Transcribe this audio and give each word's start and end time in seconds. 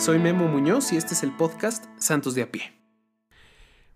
Soy 0.00 0.18
Memo 0.18 0.48
Muñoz 0.48 0.94
y 0.94 0.96
este 0.96 1.12
es 1.12 1.22
el 1.22 1.36
podcast 1.36 1.84
Santos 1.98 2.34
de 2.34 2.40
a 2.40 2.50
pie. 2.50 2.72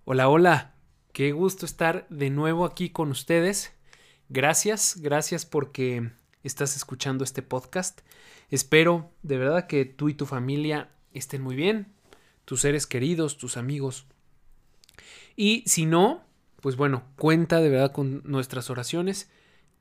Hola, 0.04 0.28
hola. 0.28 0.74
Qué 1.14 1.32
gusto 1.32 1.64
estar 1.64 2.06
de 2.10 2.28
nuevo 2.28 2.66
aquí 2.66 2.90
con 2.90 3.10
ustedes. 3.10 3.72
Gracias, 4.28 4.98
gracias 5.00 5.46
porque 5.46 6.10
estás 6.42 6.76
escuchando 6.76 7.24
este 7.24 7.40
podcast. 7.40 8.02
Espero 8.50 9.12
de 9.22 9.38
verdad 9.38 9.66
que 9.66 9.86
tú 9.86 10.10
y 10.10 10.14
tu 10.14 10.26
familia 10.26 10.90
estén 11.14 11.40
muy 11.40 11.56
bien, 11.56 11.94
tus 12.44 12.60
seres 12.60 12.86
queridos, 12.86 13.38
tus 13.38 13.56
amigos. 13.56 14.06
Y 15.36 15.64
si 15.66 15.86
no, 15.86 16.22
pues 16.60 16.76
bueno, 16.76 17.04
cuenta 17.16 17.62
de 17.62 17.70
verdad 17.70 17.92
con 17.92 18.20
nuestras 18.26 18.68
oraciones 18.68 19.30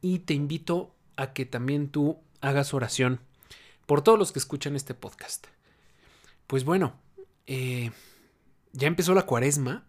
y 0.01 0.19
te 0.19 0.33
invito 0.33 0.95
a 1.17 1.33
que 1.33 1.45
también 1.45 1.89
tú 1.89 2.21
hagas 2.39 2.73
oración 2.73 3.19
por 3.85 4.01
todos 4.03 4.17
los 4.17 4.31
que 4.31 4.39
escuchan 4.39 4.77
este 4.77 4.93
podcast. 4.93 5.47
Pues 6.47 6.63
bueno, 6.63 6.93
eh, 7.47 7.91
ya 8.73 8.87
empezó 8.87 9.13
la 9.13 9.25
cuaresma, 9.25 9.85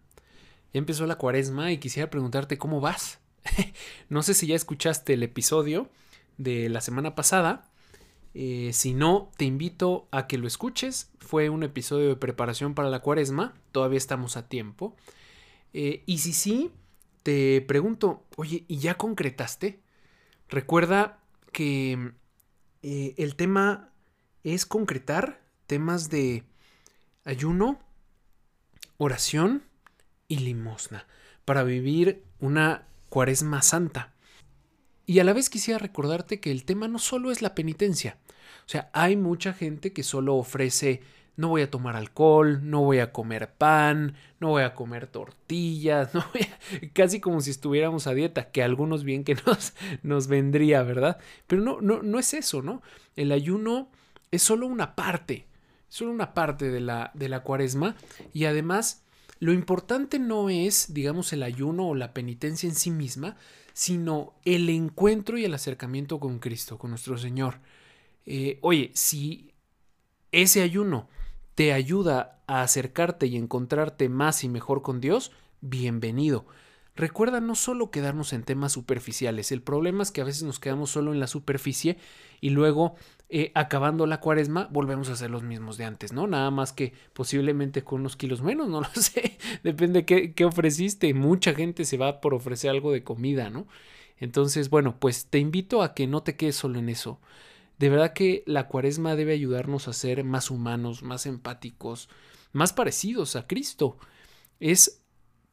ya 0.73 0.79
empezó 0.79 1.05
la 1.05 1.17
cuaresma 1.17 1.71
y 1.71 1.77
quisiera 1.77 2.09
preguntarte 2.09 2.57
cómo 2.57 2.81
vas. 2.81 3.19
no 4.09 4.23
sé 4.23 4.33
si 4.33 4.47
ya 4.47 4.55
escuchaste 4.55 5.13
el 5.13 5.23
episodio 5.23 5.89
de 6.37 6.69
la 6.69 6.81
semana 6.81 7.15
pasada. 7.15 7.69
Eh, 8.33 8.71
si 8.73 8.93
no, 8.93 9.31
te 9.37 9.45
invito 9.45 10.07
a 10.11 10.27
que 10.27 10.37
lo 10.37 10.47
escuches. 10.47 11.09
Fue 11.19 11.49
un 11.49 11.63
episodio 11.63 12.09
de 12.09 12.15
preparación 12.15 12.75
para 12.75 12.89
la 12.89 12.99
cuaresma. 12.99 13.53
Todavía 13.71 13.97
estamos 13.97 14.35
a 14.37 14.47
tiempo. 14.49 14.95
Eh, 15.73 16.03
y 16.05 16.17
si 16.19 16.33
sí, 16.33 16.71
te 17.23 17.61
pregunto, 17.61 18.25
oye, 18.35 18.65
¿y 18.67 18.79
ya 18.79 18.95
concretaste? 18.95 19.81
Recuerda 20.49 21.19
que 21.51 22.11
eh, 22.83 23.13
el 23.17 23.35
tema 23.35 23.89
es 24.43 24.65
concretar 24.65 25.41
temas 25.67 26.09
de 26.09 26.43
ayuno, 27.23 27.79
oración 28.97 29.63
y 30.27 30.37
limosna 30.37 31.05
para 31.45 31.63
vivir 31.63 32.23
una 32.39 32.87
cuaresma 33.09 33.61
santa. 33.61 34.13
Y 35.05 35.19
a 35.19 35.23
la 35.23 35.33
vez 35.33 35.49
quisiera 35.49 35.77
recordarte 35.77 36.39
que 36.39 36.51
el 36.51 36.65
tema 36.65 36.87
no 36.87 36.99
solo 36.99 37.31
es 37.31 37.41
la 37.41 37.53
penitencia. 37.53 38.17
O 38.65 38.69
sea, 38.69 38.89
hay 38.93 39.15
mucha 39.15 39.53
gente 39.53 39.93
que 39.93 40.01
solo 40.01 40.35
ofrece 40.35 41.01
no 41.37 41.49
voy 41.49 41.63
a 41.63 41.69
tomar 41.69 41.95
alcohol, 41.95 42.61
no 42.63 42.81
voy 42.81 42.99
a 42.99 43.11
comer 43.11 43.51
pan, 43.51 44.15
no 44.39 44.49
voy 44.49 44.63
a 44.63 44.73
comer 44.73 45.07
tortillas, 45.07 46.13
no 46.13 46.23
voy 46.33 46.47
casi 46.93 47.19
como 47.19 47.41
si 47.41 47.51
estuviéramos 47.51 48.07
a 48.07 48.13
dieta, 48.13 48.51
que 48.51 48.63
algunos 48.63 49.03
bien 49.03 49.23
que 49.23 49.35
nos, 49.45 49.73
nos 50.03 50.27
vendría, 50.27 50.83
¿verdad? 50.83 51.17
Pero 51.47 51.61
no, 51.61 51.81
no, 51.81 52.01
no 52.01 52.19
es 52.19 52.33
eso, 52.33 52.61
¿no? 52.61 52.81
El 53.15 53.31
ayuno 53.31 53.89
es 54.31 54.43
solo 54.43 54.67
una 54.67 54.95
parte, 54.95 55.45
solo 55.87 56.11
una 56.11 56.33
parte 56.33 56.69
de 56.69 56.79
la, 56.79 57.11
de 57.13 57.29
la 57.29 57.41
cuaresma 57.41 57.95
y 58.33 58.45
además 58.45 59.03
lo 59.39 59.53
importante 59.53 60.17
no 60.17 60.49
es, 60.49 60.93
digamos, 60.93 61.33
el 61.33 61.43
ayuno 61.43 61.89
o 61.89 61.95
la 61.95 62.13
penitencia 62.13 62.69
en 62.69 62.75
sí 62.75 62.89
misma, 62.89 63.35
sino 63.73 64.33
el 64.45 64.69
encuentro 64.69 65.37
y 65.37 65.45
el 65.45 65.53
acercamiento 65.53 66.19
con 66.19 66.39
Cristo, 66.39 66.77
con 66.77 66.91
nuestro 66.91 67.17
Señor. 67.17 67.59
Eh, 68.25 68.59
oye, 68.61 68.91
si 68.93 69.51
ese 70.31 70.61
ayuno 70.61 71.09
te 71.53 71.73
ayuda 71.73 72.41
a 72.47 72.61
acercarte 72.61 73.27
y 73.27 73.35
encontrarte 73.35 74.07
más 74.09 74.43
y 74.43 74.49
mejor 74.49 74.81
con 74.81 75.01
Dios, 75.01 75.31
bienvenido. 75.61 76.45
Recuerda 76.95 77.41
no 77.41 77.55
solo 77.55 77.91
quedarnos 77.91 78.31
en 78.31 78.43
temas 78.43 78.71
superficiales, 78.71 79.51
el 79.51 79.61
problema 79.61 80.01
es 80.01 80.11
que 80.11 80.21
a 80.21 80.25
veces 80.25 80.43
nos 80.43 80.59
quedamos 80.59 80.91
solo 80.91 81.11
en 81.11 81.19
la 81.19 81.27
superficie 81.27 81.97
y 82.39 82.51
luego 82.51 82.95
eh, 83.27 83.51
acabando 83.53 84.05
la 84.05 84.21
cuaresma 84.21 84.69
volvemos 84.71 85.09
a 85.09 85.15
ser 85.15 85.29
los 85.29 85.43
mismos 85.43 85.77
de 85.77 85.83
antes, 85.83 86.13
¿no? 86.13 86.25
Nada 86.25 86.51
más 86.51 86.71
que 86.71 86.93
posiblemente 87.13 87.83
con 87.83 88.01
unos 88.01 88.15
kilos 88.15 88.41
menos, 88.41 88.69
no 88.69 88.79
lo 88.79 88.89
sé, 88.93 89.37
depende 89.63 90.05
qué, 90.05 90.33
qué 90.33 90.45
ofreciste, 90.45 91.13
mucha 91.13 91.53
gente 91.53 91.83
se 91.83 91.97
va 91.97 92.21
por 92.21 92.33
ofrecer 92.33 92.69
algo 92.69 92.93
de 92.93 93.03
comida, 93.03 93.49
¿no? 93.49 93.67
Entonces, 94.17 94.69
bueno, 94.69 94.97
pues 94.99 95.27
te 95.27 95.39
invito 95.39 95.81
a 95.81 95.93
que 95.93 96.07
no 96.07 96.23
te 96.23 96.35
quedes 96.35 96.55
solo 96.55 96.79
en 96.79 96.89
eso. 96.89 97.19
De 97.77 97.89
verdad 97.89 98.13
que 98.13 98.43
la 98.45 98.67
cuaresma 98.67 99.15
debe 99.15 99.33
ayudarnos 99.33 99.87
a 99.87 99.93
ser 99.93 100.23
más 100.23 100.49
humanos, 100.49 101.03
más 101.03 101.25
empáticos, 101.25 102.09
más 102.53 102.71
parecidos 102.71 103.35
a 103.35 103.47
Cristo. 103.47 103.97
Es 104.59 105.03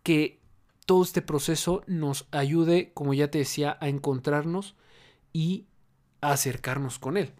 que 0.05 0.42
todo 0.87 1.03
este 1.03 1.23
proceso 1.23 1.83
nos 1.87 2.27
ayude, 2.31 2.93
como 2.95 3.15
ya 3.15 3.31
te 3.31 3.39
decía, 3.39 3.79
a 3.81 3.89
encontrarnos 3.89 4.75
y 5.33 5.67
a 6.21 6.33
acercarnos 6.33 6.99
con 6.99 7.17
Él. 7.17 7.33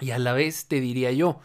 Y 0.00 0.10
a 0.10 0.18
la 0.18 0.32
vez 0.32 0.66
te 0.66 0.80
diría 0.80 1.12
yo, 1.12 1.40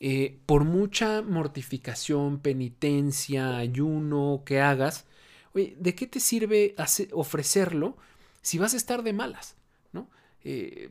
eh, 0.00 0.38
por 0.46 0.64
mucha 0.64 1.22
mortificación, 1.22 2.40
penitencia, 2.40 3.56
ayuno 3.56 4.42
que 4.44 4.60
hagas, 4.60 5.06
¿de 5.54 5.94
qué 5.94 6.06
te 6.06 6.20
sirve 6.20 6.74
ofrecerlo 7.12 7.96
si 8.42 8.58
vas 8.58 8.74
a 8.74 8.76
estar 8.76 9.02
de 9.02 9.12
malas? 9.12 9.56
¿no? 9.92 10.10
Eh, 10.42 10.90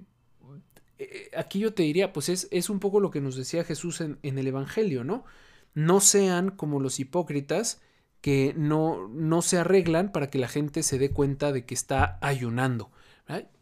eh, 0.98 1.32
aquí 1.36 1.60
yo 1.60 1.74
te 1.74 1.84
diría, 1.84 2.14
pues 2.14 2.30
es, 2.30 2.48
es, 2.52 2.70
un 2.70 2.80
poco 2.80 3.00
lo 3.00 3.12
que 3.12 3.22
nos 3.22 3.36
decía 3.36 3.64
Jesús 3.64 4.02
en, 4.02 4.20
en 4.24 4.38
el 4.38 4.48
Evangelio, 4.48 5.04
¿no? 5.04 5.26
No 5.74 6.00
sean 6.00 6.52
como 6.52 6.80
los 6.80 7.00
hipócritas 7.00 7.82
que 8.24 8.54
no, 8.56 9.10
no 9.10 9.42
se 9.42 9.58
arreglan 9.58 10.14
para 10.14 10.30
que 10.30 10.38
la 10.38 10.48
gente 10.48 10.82
se 10.82 10.98
dé 10.98 11.12
cuenta 11.12 11.52
de 11.52 11.66
que 11.66 11.74
está 11.74 12.20
ayunando. 12.22 12.90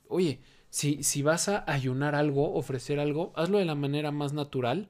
Oye, 0.07 0.39
si, 0.69 1.01
si, 1.03 1.23
vas 1.23 1.49
a 1.49 1.63
ayunar 1.65 2.13
algo, 2.13 2.53
ofrecer 2.53 2.99
algo, 2.99 3.33
hazlo 3.35 3.57
de 3.57 3.65
la 3.65 3.73
manera 3.73 4.11
más 4.11 4.33
natural. 4.33 4.89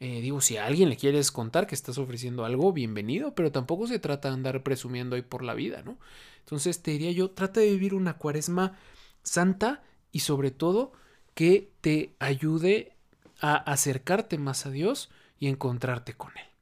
Eh, 0.00 0.22
digo, 0.22 0.40
si 0.40 0.56
a 0.56 0.64
alguien 0.64 0.88
le 0.88 0.96
quieres 0.96 1.30
contar 1.30 1.66
que 1.66 1.74
estás 1.74 1.98
ofreciendo 1.98 2.46
algo, 2.46 2.72
bienvenido, 2.72 3.34
pero 3.34 3.52
tampoco 3.52 3.86
se 3.86 3.98
trata 3.98 4.28
de 4.28 4.34
andar 4.36 4.62
presumiendo 4.62 5.14
ahí 5.14 5.22
por 5.22 5.42
la 5.42 5.52
vida, 5.52 5.82
¿no? 5.84 5.98
Entonces 6.40 6.80
te 6.80 6.92
diría 6.92 7.12
yo, 7.12 7.30
trata 7.32 7.60
de 7.60 7.72
vivir 7.72 7.92
una 7.92 8.16
cuaresma 8.16 8.78
santa 9.22 9.82
y 10.10 10.20
sobre 10.20 10.52
todo 10.52 10.92
que 11.34 11.70
te 11.82 12.14
ayude 12.18 12.94
a 13.42 13.56
acercarte 13.56 14.38
más 14.38 14.64
a 14.64 14.70
Dios 14.70 15.10
y 15.38 15.48
encontrarte 15.48 16.14
con 16.14 16.30
Él. 16.38 16.55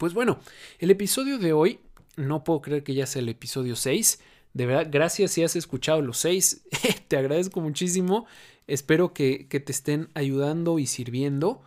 Pues 0.00 0.14
bueno, 0.14 0.40
el 0.78 0.90
episodio 0.90 1.36
de 1.36 1.52
hoy, 1.52 1.78
no 2.16 2.42
puedo 2.42 2.62
creer 2.62 2.82
que 2.82 2.94
ya 2.94 3.04
sea 3.04 3.20
el 3.20 3.28
episodio 3.28 3.76
6. 3.76 4.18
De 4.54 4.64
verdad, 4.64 4.88
gracias 4.90 5.32
si 5.32 5.42
has 5.42 5.56
escuchado 5.56 6.00
los 6.00 6.16
6. 6.16 6.62
te 7.08 7.18
agradezco 7.18 7.60
muchísimo. 7.60 8.24
Espero 8.66 9.12
que, 9.12 9.46
que 9.48 9.60
te 9.60 9.72
estén 9.72 10.08
ayudando 10.14 10.78
y 10.78 10.86
sirviendo. 10.86 11.60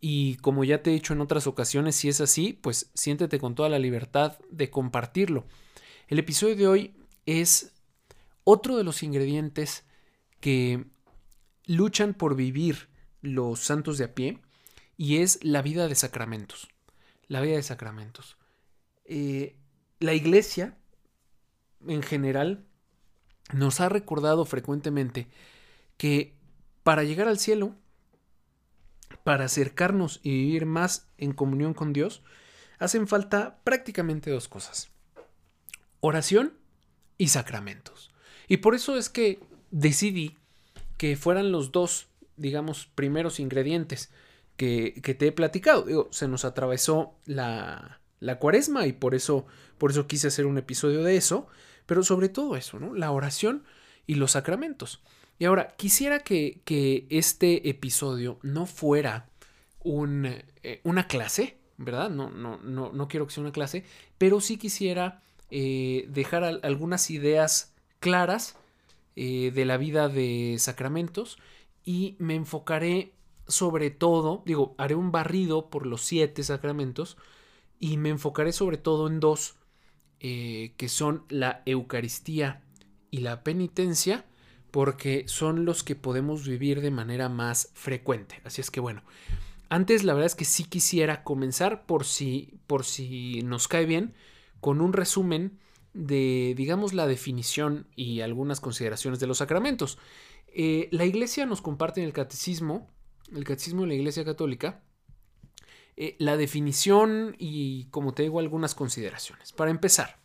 Y 0.00 0.38
como 0.38 0.64
ya 0.64 0.82
te 0.82 0.90
he 0.90 0.94
dicho 0.94 1.12
en 1.12 1.20
otras 1.20 1.46
ocasiones, 1.46 1.94
si 1.94 2.08
es 2.08 2.20
así, 2.20 2.52
pues 2.52 2.90
siéntete 2.94 3.38
con 3.38 3.54
toda 3.54 3.68
la 3.68 3.78
libertad 3.78 4.40
de 4.50 4.68
compartirlo. 4.68 5.46
El 6.08 6.18
episodio 6.18 6.56
de 6.56 6.66
hoy 6.66 6.94
es 7.26 7.74
otro 8.42 8.76
de 8.76 8.82
los 8.82 9.04
ingredientes 9.04 9.84
que 10.40 10.84
luchan 11.66 12.14
por 12.14 12.34
vivir 12.34 12.88
los 13.20 13.60
santos 13.60 13.98
de 13.98 14.04
a 14.06 14.14
pie 14.16 14.40
y 14.96 15.18
es 15.18 15.38
la 15.44 15.62
vida 15.62 15.86
de 15.86 15.94
sacramentos 15.94 16.71
la 17.28 17.40
vida 17.40 17.56
de 17.56 17.62
sacramentos. 17.62 18.36
Eh, 19.04 19.56
la 20.00 20.14
iglesia, 20.14 20.76
en 21.86 22.02
general, 22.02 22.66
nos 23.52 23.80
ha 23.80 23.88
recordado 23.88 24.44
frecuentemente 24.44 25.28
que 25.96 26.34
para 26.82 27.04
llegar 27.04 27.28
al 27.28 27.38
cielo, 27.38 27.76
para 29.24 29.44
acercarnos 29.44 30.20
y 30.22 30.30
vivir 30.30 30.66
más 30.66 31.08
en 31.18 31.32
comunión 31.32 31.74
con 31.74 31.92
Dios, 31.92 32.22
hacen 32.78 33.06
falta 33.06 33.60
prácticamente 33.62 34.30
dos 34.30 34.48
cosas. 34.48 34.90
Oración 36.00 36.58
y 37.18 37.28
sacramentos. 37.28 38.10
Y 38.48 38.58
por 38.58 38.74
eso 38.74 38.96
es 38.96 39.08
que 39.08 39.40
decidí 39.70 40.36
que 40.98 41.16
fueran 41.16 41.52
los 41.52 41.72
dos, 41.72 42.08
digamos, 42.36 42.86
primeros 42.86 43.38
ingredientes 43.38 44.10
que, 44.56 45.00
te 45.18 45.26
he 45.26 45.32
platicado. 45.32 45.82
Digo, 45.82 46.08
se 46.10 46.28
nos 46.28 46.44
atravesó 46.44 47.14
la, 47.26 48.00
la 48.20 48.38
cuaresma 48.38 48.86
y 48.86 48.92
por 48.92 49.14
eso, 49.14 49.46
por 49.78 49.90
eso 49.90 50.06
quise 50.06 50.28
hacer 50.28 50.46
un 50.46 50.58
episodio 50.58 51.02
de 51.02 51.16
eso, 51.16 51.46
pero 51.86 52.02
sobre 52.02 52.28
todo 52.28 52.56
eso, 52.56 52.78
¿no? 52.78 52.94
La 52.94 53.10
oración 53.10 53.64
y 54.06 54.14
los 54.14 54.32
sacramentos. 54.32 55.02
Y 55.38 55.44
ahora, 55.44 55.68
quisiera 55.76 56.20
que, 56.20 56.60
que 56.64 57.06
este 57.10 57.68
episodio 57.68 58.38
no 58.42 58.66
fuera 58.66 59.26
un, 59.80 60.26
eh, 60.62 60.80
una 60.84 61.08
clase, 61.08 61.58
¿verdad? 61.78 62.10
No, 62.10 62.30
no, 62.30 62.58
no, 62.58 62.92
no 62.92 63.08
quiero 63.08 63.26
que 63.26 63.34
sea 63.34 63.42
una 63.42 63.52
clase, 63.52 63.84
pero 64.18 64.40
sí 64.40 64.56
quisiera 64.56 65.22
eh, 65.50 66.06
dejar 66.08 66.44
algunas 66.44 67.10
ideas 67.10 67.74
claras 68.00 68.56
eh, 69.16 69.50
de 69.54 69.64
la 69.64 69.76
vida 69.76 70.08
de 70.08 70.56
sacramentos 70.58 71.38
y 71.84 72.16
me 72.18 72.34
enfocaré 72.34 73.12
sobre 73.46 73.90
todo, 73.90 74.42
digo, 74.46 74.74
haré 74.78 74.94
un 74.94 75.12
barrido 75.12 75.70
por 75.70 75.86
los 75.86 76.02
siete 76.02 76.42
sacramentos 76.42 77.16
y 77.78 77.96
me 77.96 78.10
enfocaré 78.10 78.52
sobre 78.52 78.76
todo 78.76 79.08
en 79.08 79.20
dos, 79.20 79.56
eh, 80.20 80.74
que 80.76 80.88
son 80.88 81.24
la 81.28 81.62
Eucaristía 81.66 82.62
y 83.10 83.18
la 83.18 83.42
penitencia, 83.42 84.24
porque 84.70 85.24
son 85.26 85.64
los 85.64 85.82
que 85.82 85.96
podemos 85.96 86.46
vivir 86.46 86.80
de 86.80 86.90
manera 86.90 87.28
más 87.28 87.70
frecuente. 87.74 88.40
Así 88.44 88.60
es 88.60 88.70
que 88.70 88.80
bueno, 88.80 89.02
antes 89.68 90.04
la 90.04 90.14
verdad 90.14 90.26
es 90.26 90.34
que 90.34 90.44
sí 90.44 90.64
quisiera 90.64 91.24
comenzar 91.24 91.86
por 91.86 92.04
si, 92.04 92.58
por 92.66 92.84
si 92.84 93.42
nos 93.42 93.68
cae 93.68 93.84
bien, 93.86 94.14
con 94.60 94.80
un 94.80 94.92
resumen 94.92 95.58
de, 95.94 96.54
digamos, 96.56 96.94
la 96.94 97.06
definición 97.06 97.86
y 97.96 98.20
algunas 98.20 98.60
consideraciones 98.60 99.20
de 99.20 99.26
los 99.26 99.38
sacramentos. 99.38 99.98
Eh, 100.54 100.88
la 100.92 101.04
iglesia 101.04 101.46
nos 101.46 101.62
comparte 101.62 102.00
en 102.00 102.06
el 102.06 102.12
catecismo, 102.12 102.90
el 103.34 103.44
catecismo 103.44 103.82
de 103.82 103.88
la 103.88 103.94
iglesia 103.94 104.24
católica, 104.24 104.82
eh, 105.96 106.16
la 106.18 106.36
definición 106.36 107.36
y, 107.38 107.86
como 107.90 108.14
te 108.14 108.22
digo, 108.22 108.38
algunas 108.38 108.74
consideraciones. 108.74 109.52
Para 109.52 109.70
empezar, 109.70 110.18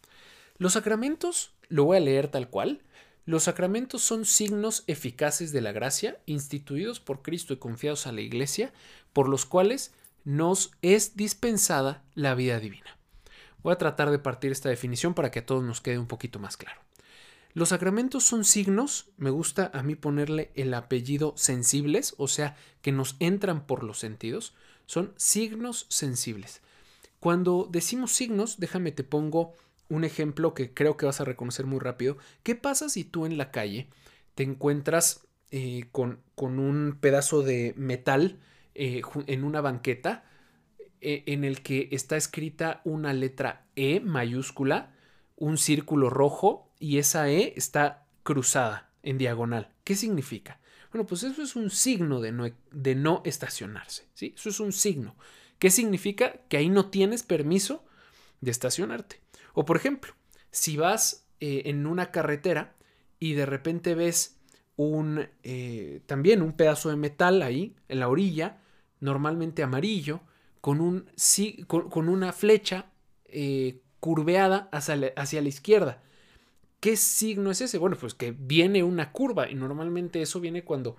los 0.58 0.74
sacramentos, 0.74 1.54
lo 1.70 1.84
voy 1.84 1.98
a 1.98 2.02
leer 2.02 2.30
tal 2.30 2.50
cual, 2.50 2.82
los 3.26 3.44
sacramentos 3.44 4.04
son 4.04 4.24
signos 4.24 4.86
eficaces 4.88 5.52
de 5.52 5.60
la 5.60 5.74
gracia 5.74 6.20
instituidos 6.26 7.02
por 7.02 7.22
Cristo 7.22 7.54
y 7.54 7.58
confiados 7.58 8.08
a 8.08 8.14
la 8.14 8.22
iglesia, 8.22 8.72
por 9.12 9.28
los 9.28 9.46
cuales 9.46 9.94
nos 10.24 10.72
es 10.82 11.18
dispensada 11.18 12.04
la 12.16 12.36
vida 12.36 12.60
divina. 12.60 12.98
Voy 13.64 13.74
a 13.74 13.78
tratar 13.78 14.12
de 14.12 14.20
partir 14.20 14.54
esta 14.54 14.70
definición 14.70 15.14
para 15.14 15.30
que 15.30 15.40
a 15.40 15.46
todos 15.46 15.64
nos 15.64 15.82
quede 15.82 16.00
un 16.00 16.08
poquito 16.08 16.40
más 16.40 16.56
claro. 16.56 16.87
Los 17.58 17.70
sacramentos 17.70 18.24
son 18.24 18.46
signos, 18.46 19.10
me 19.18 19.32
gusta 19.32 19.72
a 19.74 19.82
mí 19.82 19.96
ponerle 19.96 20.52
el 20.54 20.72
apellido 20.76 21.34
sensibles, 21.38 22.14
o 22.20 22.28
sea, 22.28 22.56
que 22.84 22.92
nos 22.92 23.16
entran 23.20 23.66
por 23.66 23.84
los 23.84 23.98
sentidos, 23.98 24.54
son 24.86 25.12
signos 25.18 25.88
sensibles. 25.90 26.62
Cuando 27.20 27.68
decimos 27.72 28.12
signos, 28.12 28.60
déjame 28.60 28.92
te 28.92 29.04
pongo 29.04 29.56
un 29.90 30.04
ejemplo 30.04 30.54
que 30.54 30.72
creo 30.72 30.98
que 30.98 31.08
vas 31.08 31.20
a 31.20 31.26
reconocer 31.26 31.66
muy 31.66 31.80
rápido. 31.80 32.20
¿Qué 32.44 32.54
pasa 32.54 32.90
si 32.90 33.04
tú 33.04 33.26
en 33.26 33.40
la 33.40 33.50
calle 33.50 33.88
te 34.36 34.44
encuentras 34.44 35.26
eh, 35.50 35.86
con, 35.92 36.20
un 36.36 37.00
pedazo 37.02 37.42
de 37.42 37.74
metal 37.76 38.38
eh, 38.76 39.02
en 39.26 39.44
una 39.44 39.62
banqueta 39.62 40.26
eh, 41.02 41.24
en 41.26 41.44
el 41.44 41.64
que 41.64 41.90
está 41.92 42.18
escrita 42.18 42.82
una 42.84 43.14
letra 43.14 43.66
E 43.76 44.00
mayúscula, 44.00 44.94
un 45.38 45.58
círculo 45.58 46.12
rojo 46.12 46.67
y 46.80 46.98
esa 46.98 47.30
E 47.30 47.54
está 47.56 48.06
cruzada 48.24 48.90
en 49.04 49.18
diagonal. 49.18 49.72
¿Qué 49.84 49.96
significa? 49.96 50.60
Bueno, 50.92 51.06
pues 51.06 51.24
eso 51.24 51.42
es 51.42 51.56
un 51.56 51.70
signo 51.70 52.22
de 52.22 52.32
no, 52.32 52.50
de 52.72 52.96
no 52.96 53.22
estacionarse. 53.26 54.08
¿sí? 54.14 54.34
Eso 54.36 54.50
es 54.50 54.60
un 54.60 54.72
signo. 54.72 55.16
¿Qué 55.60 55.70
significa? 55.70 56.42
Que 56.50 56.58
ahí 56.58 56.70
no 56.70 56.90
tienes 56.90 57.24
permiso 57.24 57.84
de 58.42 58.52
estacionarte. 58.52 59.22
O 59.54 59.66
por 59.66 59.78
ejemplo, 59.78 60.14
si 60.52 60.78
vas 60.78 61.26
eh, 61.40 61.64
en 61.66 61.86
una 61.86 62.12
carretera 62.12 62.76
y 63.20 63.34
de 63.34 63.46
repente 63.46 63.96
ves 63.96 64.38
un 64.76 65.28
eh, 65.44 66.02
también 66.06 66.42
un 66.42 66.54
pedazo 66.54 66.90
de 66.90 66.96
metal 66.96 67.42
ahí 67.42 67.76
en 67.88 68.00
la 68.00 68.10
orilla, 68.10 68.60
normalmente 69.00 69.64
amarillo, 69.64 70.22
con, 70.62 70.82
un, 70.82 71.10
con, 71.68 72.10
una 72.10 72.34
flecha 72.34 72.92
eh, 73.26 73.82
curveada 74.00 74.70
hacia 74.72 75.42
la 75.42 75.48
izquierda. 75.48 76.04
¿Qué 76.80 76.96
signo 76.96 77.52
es 77.52 77.62
ese? 77.62 77.78
Bueno, 77.78 77.98
pues 78.00 78.14
que 78.14 78.32
viene 78.32 78.84
una 78.84 79.12
curva 79.12 79.50
y 79.50 79.56
normalmente 79.56 80.22
eso 80.22 80.40
viene 80.40 80.64
cuando, 80.64 80.96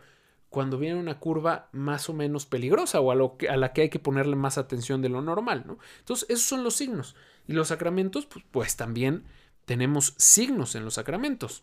cuando 0.50 0.78
viene 0.78 0.98
una 0.98 1.20
curva 1.20 1.68
más 1.72 2.08
o 2.08 2.14
menos 2.14 2.46
peligrosa 2.46 3.00
o 3.00 3.12
a, 3.12 3.14
lo 3.14 3.36
que, 3.36 3.48
a 3.48 3.56
la 3.56 3.72
que 3.72 3.82
hay 3.82 3.88
que 3.88 4.00
ponerle 4.00 4.34
más 4.34 4.58
atención 4.58 5.02
de 5.02 5.08
lo 5.08 5.22
normal, 5.22 5.64
¿no? 5.66 5.78
Entonces, 6.00 6.28
esos 6.30 6.46
son 6.46 6.64
los 6.64 6.74
signos. 6.74 7.14
Y 7.46 7.52
los 7.52 7.68
sacramentos, 7.68 8.26
pues, 8.26 8.44
pues 8.50 8.76
también 8.76 9.24
tenemos 9.66 10.14
signos 10.16 10.74
en 10.74 10.84
los 10.84 10.94
sacramentos. 10.94 11.62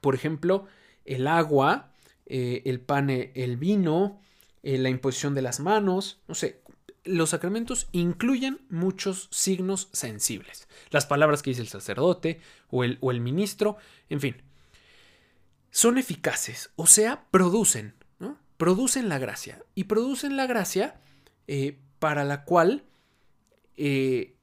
Por 0.00 0.14
ejemplo, 0.14 0.66
el 1.04 1.26
agua, 1.26 1.92
eh, 2.26 2.62
el 2.64 2.80
pan, 2.80 3.10
el 3.10 3.56
vino, 3.56 4.20
eh, 4.62 4.78
la 4.78 4.88
imposición 4.88 5.34
de 5.34 5.42
las 5.42 5.60
manos, 5.60 6.20
no 6.28 6.34
sé, 6.34 6.60
los 7.08 7.30
sacramentos 7.30 7.88
incluyen 7.92 8.60
muchos 8.68 9.28
signos 9.30 9.88
sensibles. 9.92 10.68
Las 10.90 11.06
palabras 11.06 11.42
que 11.42 11.50
dice 11.50 11.62
el 11.62 11.68
sacerdote 11.68 12.40
o 12.70 12.84
el, 12.84 12.98
o 13.00 13.10
el 13.10 13.20
ministro, 13.20 13.76
en 14.08 14.20
fin. 14.20 14.36
Son 15.70 15.98
eficaces, 15.98 16.70
o 16.76 16.86
sea, 16.86 17.26
producen, 17.30 17.94
¿no? 18.18 18.38
Producen 18.56 19.08
la 19.08 19.18
gracia. 19.18 19.62
Y 19.74 19.84
producen 19.84 20.36
la 20.36 20.46
gracia 20.46 21.00
eh, 21.46 21.78
para 21.98 22.24
la 22.24 22.44
cual 22.44 22.84
eh, 23.76 24.36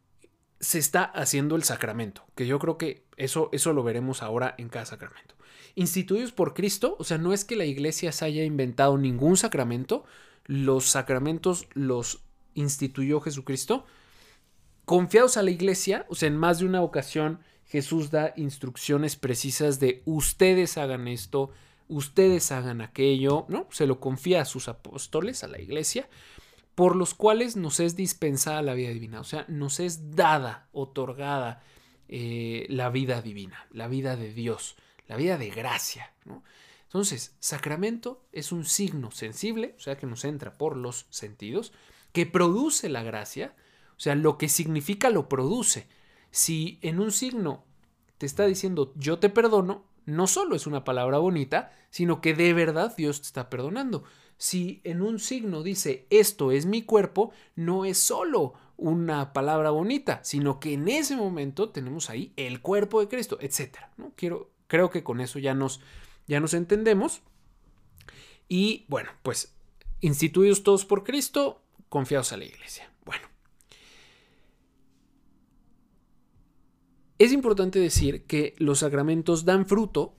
se 0.60 0.80
está 0.80 1.04
haciendo 1.04 1.56
el 1.56 1.64
sacramento. 1.64 2.26
Que 2.36 2.48
yo 2.48 2.60
creo 2.60 2.78
que 2.78 3.06
eso, 3.18 3.50
eso 3.52 3.74
lo 3.74 3.84
veremos 3.84 4.24
ahora 4.24 4.56
en 4.58 4.70
cada 4.70 4.86
sacramento. 4.86 5.36
Instituidos 5.76 6.32
por 6.32 6.54
Cristo, 6.54 6.96
o 7.00 7.04
sea, 7.04 7.18
no 7.18 7.34
es 7.34 7.44
que 7.44 7.56
la 7.56 7.66
iglesia 7.66 8.12
se 8.12 8.26
haya 8.26 8.44
inventado 8.44 8.98
ningún 8.98 9.36
sacramento, 9.36 10.06
los 10.46 10.86
sacramentos 10.86 11.68
los 11.74 12.25
instituyó 12.56 13.22
Jesucristo, 13.22 13.86
confiados 14.86 15.38
a 15.38 15.44
la 15.44 15.52
iglesia, 15.52 16.06
o 16.10 16.16
sea, 16.16 16.28
en 16.28 16.38
más 16.38 16.60
de 16.60 16.66
una 16.66 16.82
ocasión 16.82 17.40
Jesús 17.66 18.12
da 18.12 18.34
instrucciones 18.36 19.16
precisas 19.16 19.80
de 19.80 20.02
ustedes 20.06 20.78
hagan 20.78 21.08
esto, 21.08 21.52
ustedes 21.88 22.52
hagan 22.52 22.82
aquello, 22.82 23.46
¿no? 23.50 23.68
Se 23.72 23.88
lo 23.88 24.00
confía 24.00 24.42
a 24.42 24.46
sus 24.46 24.68
apóstoles, 24.68 25.44
a 25.44 25.48
la 25.48 25.60
iglesia, 25.60 26.08
por 26.76 26.96
los 26.96 27.14
cuales 27.14 27.56
nos 27.56 27.80
es 27.80 27.96
dispensada 27.96 28.62
la 28.62 28.74
vida 28.74 28.90
divina, 28.90 29.20
o 29.20 29.24
sea, 29.24 29.46
nos 29.48 29.80
es 29.80 30.16
dada, 30.16 30.68
otorgada 30.74 31.64
eh, 32.08 32.66
la 32.70 32.90
vida 32.90 33.22
divina, 33.22 33.66
la 33.72 33.88
vida 33.88 34.16
de 34.16 34.34
Dios, 34.34 34.76
la 35.08 35.16
vida 35.16 35.38
de 35.38 35.50
gracia. 35.50 36.14
Entonces, 36.84 37.36
sacramento 37.40 38.26
es 38.32 38.52
un 38.52 38.66
signo 38.66 39.12
sensible, 39.12 39.76
o 39.78 39.82
sea, 39.82 39.98
que 39.98 40.06
nos 40.06 40.24
entra 40.24 40.58
por 40.58 40.78
los 40.78 41.08
sentidos, 41.10 41.74
que 42.16 42.26
produce 42.26 42.88
la 42.88 43.04
gracia, 43.04 43.54
o 43.98 44.00
sea, 44.00 44.16
lo 44.16 44.38
que 44.38 44.48
significa 44.48 45.10
lo 45.10 45.28
produce. 45.28 45.90
Si 46.32 46.80
en 46.82 47.02
un 47.02 47.12
signo 47.12 47.66
te 48.18 48.26
está 48.26 48.46
diciendo 48.46 48.94
yo 48.96 49.20
te 49.20 49.30
perdono, 49.30 49.84
no 50.06 50.26
solo 50.26 50.56
es 50.56 50.66
una 50.66 50.86
palabra 50.86 51.18
bonita, 51.18 51.74
sino 51.90 52.22
que 52.22 52.34
de 52.34 52.54
verdad 52.54 52.96
Dios 52.96 53.20
te 53.20 53.28
está 53.28 53.50
perdonando. 53.50 54.06
Si 54.38 54.80
en 54.86 55.02
un 55.02 55.20
signo 55.20 55.62
dice 55.62 56.08
esto 56.10 56.54
es 56.54 56.66
mi 56.66 56.84
cuerpo, 56.84 57.32
no 57.58 57.84
es 57.84 57.98
solo 57.98 58.54
una 58.78 59.34
palabra 59.34 59.72
bonita, 59.72 60.24
sino 60.24 60.62
que 60.62 60.72
en 60.72 60.88
ese 60.88 61.18
momento 61.18 61.72
tenemos 61.72 62.10
ahí 62.10 62.32
el 62.38 62.62
cuerpo 62.62 63.02
de 63.02 63.10
Cristo, 63.10 63.38
etc. 63.42 63.76
¿no? 63.98 64.14
Quiero, 64.16 64.52
creo 64.68 64.90
que 64.90 65.04
con 65.04 65.20
eso 65.20 65.38
ya 65.38 65.54
nos, 65.54 65.82
ya 66.28 66.40
nos 66.40 66.54
entendemos. 66.54 67.24
Y 68.48 68.86
bueno, 68.88 69.10
pues 69.22 69.54
instituidos 70.00 70.64
todos 70.64 70.86
por 70.86 71.04
Cristo, 71.04 71.65
confiados 71.96 72.34
a 72.34 72.38
la 72.38 72.44
iglesia. 72.44 72.92
Bueno. 73.06 73.26
Es 77.18 77.32
importante 77.32 77.80
decir 77.80 78.26
que 78.26 78.54
los 78.58 78.80
sacramentos 78.80 79.46
dan 79.46 79.66
fruto 79.66 80.14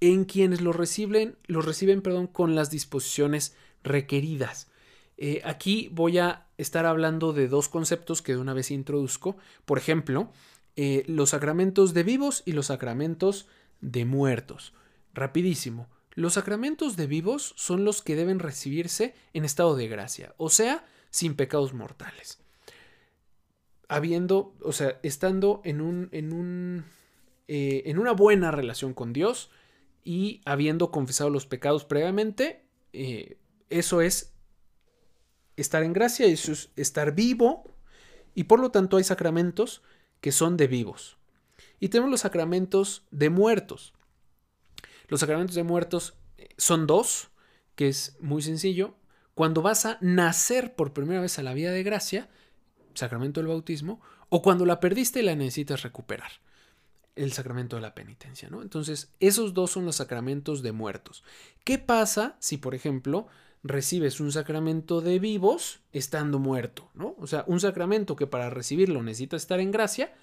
en 0.00 0.26
quienes 0.26 0.60
los 0.60 0.76
reciben, 0.76 1.38
los 1.46 1.64
reciben 1.64 2.02
perdón, 2.02 2.26
con 2.26 2.54
las 2.54 2.68
disposiciones 2.68 3.56
requeridas. 3.82 4.68
Eh, 5.16 5.40
aquí 5.46 5.88
voy 5.90 6.18
a 6.18 6.48
estar 6.58 6.84
hablando 6.84 7.32
de 7.32 7.48
dos 7.48 7.70
conceptos 7.70 8.20
que 8.20 8.32
de 8.32 8.38
una 8.38 8.52
vez 8.52 8.70
introduzco. 8.70 9.38
Por 9.64 9.78
ejemplo, 9.78 10.30
eh, 10.76 11.02
los 11.06 11.30
sacramentos 11.30 11.94
de 11.94 12.02
vivos 12.02 12.42
y 12.44 12.52
los 12.52 12.66
sacramentos 12.66 13.48
de 13.80 14.04
muertos. 14.04 14.74
Rapidísimo. 15.14 15.88
Los 16.12 16.34
sacramentos 16.34 16.94
de 16.94 17.06
vivos 17.06 17.54
son 17.56 17.86
los 17.86 18.02
que 18.02 18.16
deben 18.16 18.38
recibirse 18.38 19.14
en 19.32 19.46
estado 19.46 19.76
de 19.76 19.88
gracia, 19.88 20.34
o 20.36 20.50
sea, 20.50 20.84
sin 21.10 21.36
pecados 21.36 21.72
mortales. 21.74 22.40
Habiendo, 23.88 24.54
o 24.62 24.72
sea, 24.72 24.98
estando 25.02 25.60
en 25.64 25.80
un, 25.80 26.08
en 26.12 26.32
un, 26.32 26.84
eh, 27.48 27.84
en 27.86 27.98
una 27.98 28.12
buena 28.12 28.50
relación 28.50 28.94
con 28.94 29.12
Dios 29.12 29.50
y 30.04 30.40
habiendo 30.44 30.90
confesado 30.90 31.30
los 31.30 31.46
pecados 31.46 31.84
previamente, 31.84 32.64
eh, 32.92 33.38
eso 33.70 34.00
es 34.00 34.32
estar 35.56 35.82
en 35.82 35.92
gracia, 35.92 36.26
eso 36.26 36.52
es 36.52 36.70
estar 36.76 37.14
vivo 37.14 37.64
y 38.34 38.44
por 38.44 38.60
lo 38.60 38.70
tanto 38.70 38.96
hay 38.96 39.04
sacramentos 39.04 39.82
que 40.20 40.32
son 40.32 40.56
de 40.56 40.66
vivos. 40.66 41.16
Y 41.80 41.88
tenemos 41.88 42.10
los 42.10 42.20
sacramentos 42.20 43.06
de 43.10 43.30
muertos. 43.30 43.94
Los 45.08 45.20
sacramentos 45.20 45.54
de 45.54 45.62
muertos 45.62 46.14
eh, 46.38 46.48
son 46.56 46.86
dos, 46.86 47.30
que 47.74 47.88
es 47.88 48.16
muy 48.20 48.42
sencillo. 48.42 48.94
Cuando 49.36 49.60
vas 49.60 49.84
a 49.84 49.98
nacer 50.00 50.74
por 50.74 50.94
primera 50.94 51.20
vez 51.20 51.38
a 51.38 51.42
la 51.42 51.52
vida 51.52 51.70
de 51.70 51.82
gracia, 51.82 52.30
sacramento 52.94 53.38
del 53.38 53.48
bautismo, 53.48 54.00
o 54.30 54.40
cuando 54.40 54.64
la 54.64 54.80
perdiste 54.80 55.20
y 55.20 55.24
la 55.24 55.36
necesitas 55.36 55.82
recuperar, 55.82 56.32
el 57.16 57.34
sacramento 57.34 57.76
de 57.76 57.82
la 57.82 57.94
penitencia, 57.94 58.48
¿no? 58.48 58.62
Entonces, 58.62 59.12
esos 59.20 59.52
dos 59.52 59.72
son 59.72 59.84
los 59.84 59.96
sacramentos 59.96 60.62
de 60.62 60.72
muertos. 60.72 61.22
¿Qué 61.64 61.76
pasa 61.76 62.36
si, 62.38 62.56
por 62.56 62.74
ejemplo, 62.74 63.26
recibes 63.62 64.20
un 64.20 64.32
sacramento 64.32 65.02
de 65.02 65.18
vivos 65.18 65.80
estando 65.92 66.38
muerto, 66.38 66.88
¿no? 66.94 67.14
O 67.18 67.26
sea, 67.26 67.44
un 67.46 67.60
sacramento 67.60 68.16
que 68.16 68.26
para 68.26 68.48
recibirlo 68.48 69.02
necesitas 69.02 69.42
estar 69.42 69.60
en 69.60 69.70
gracia 69.70 70.14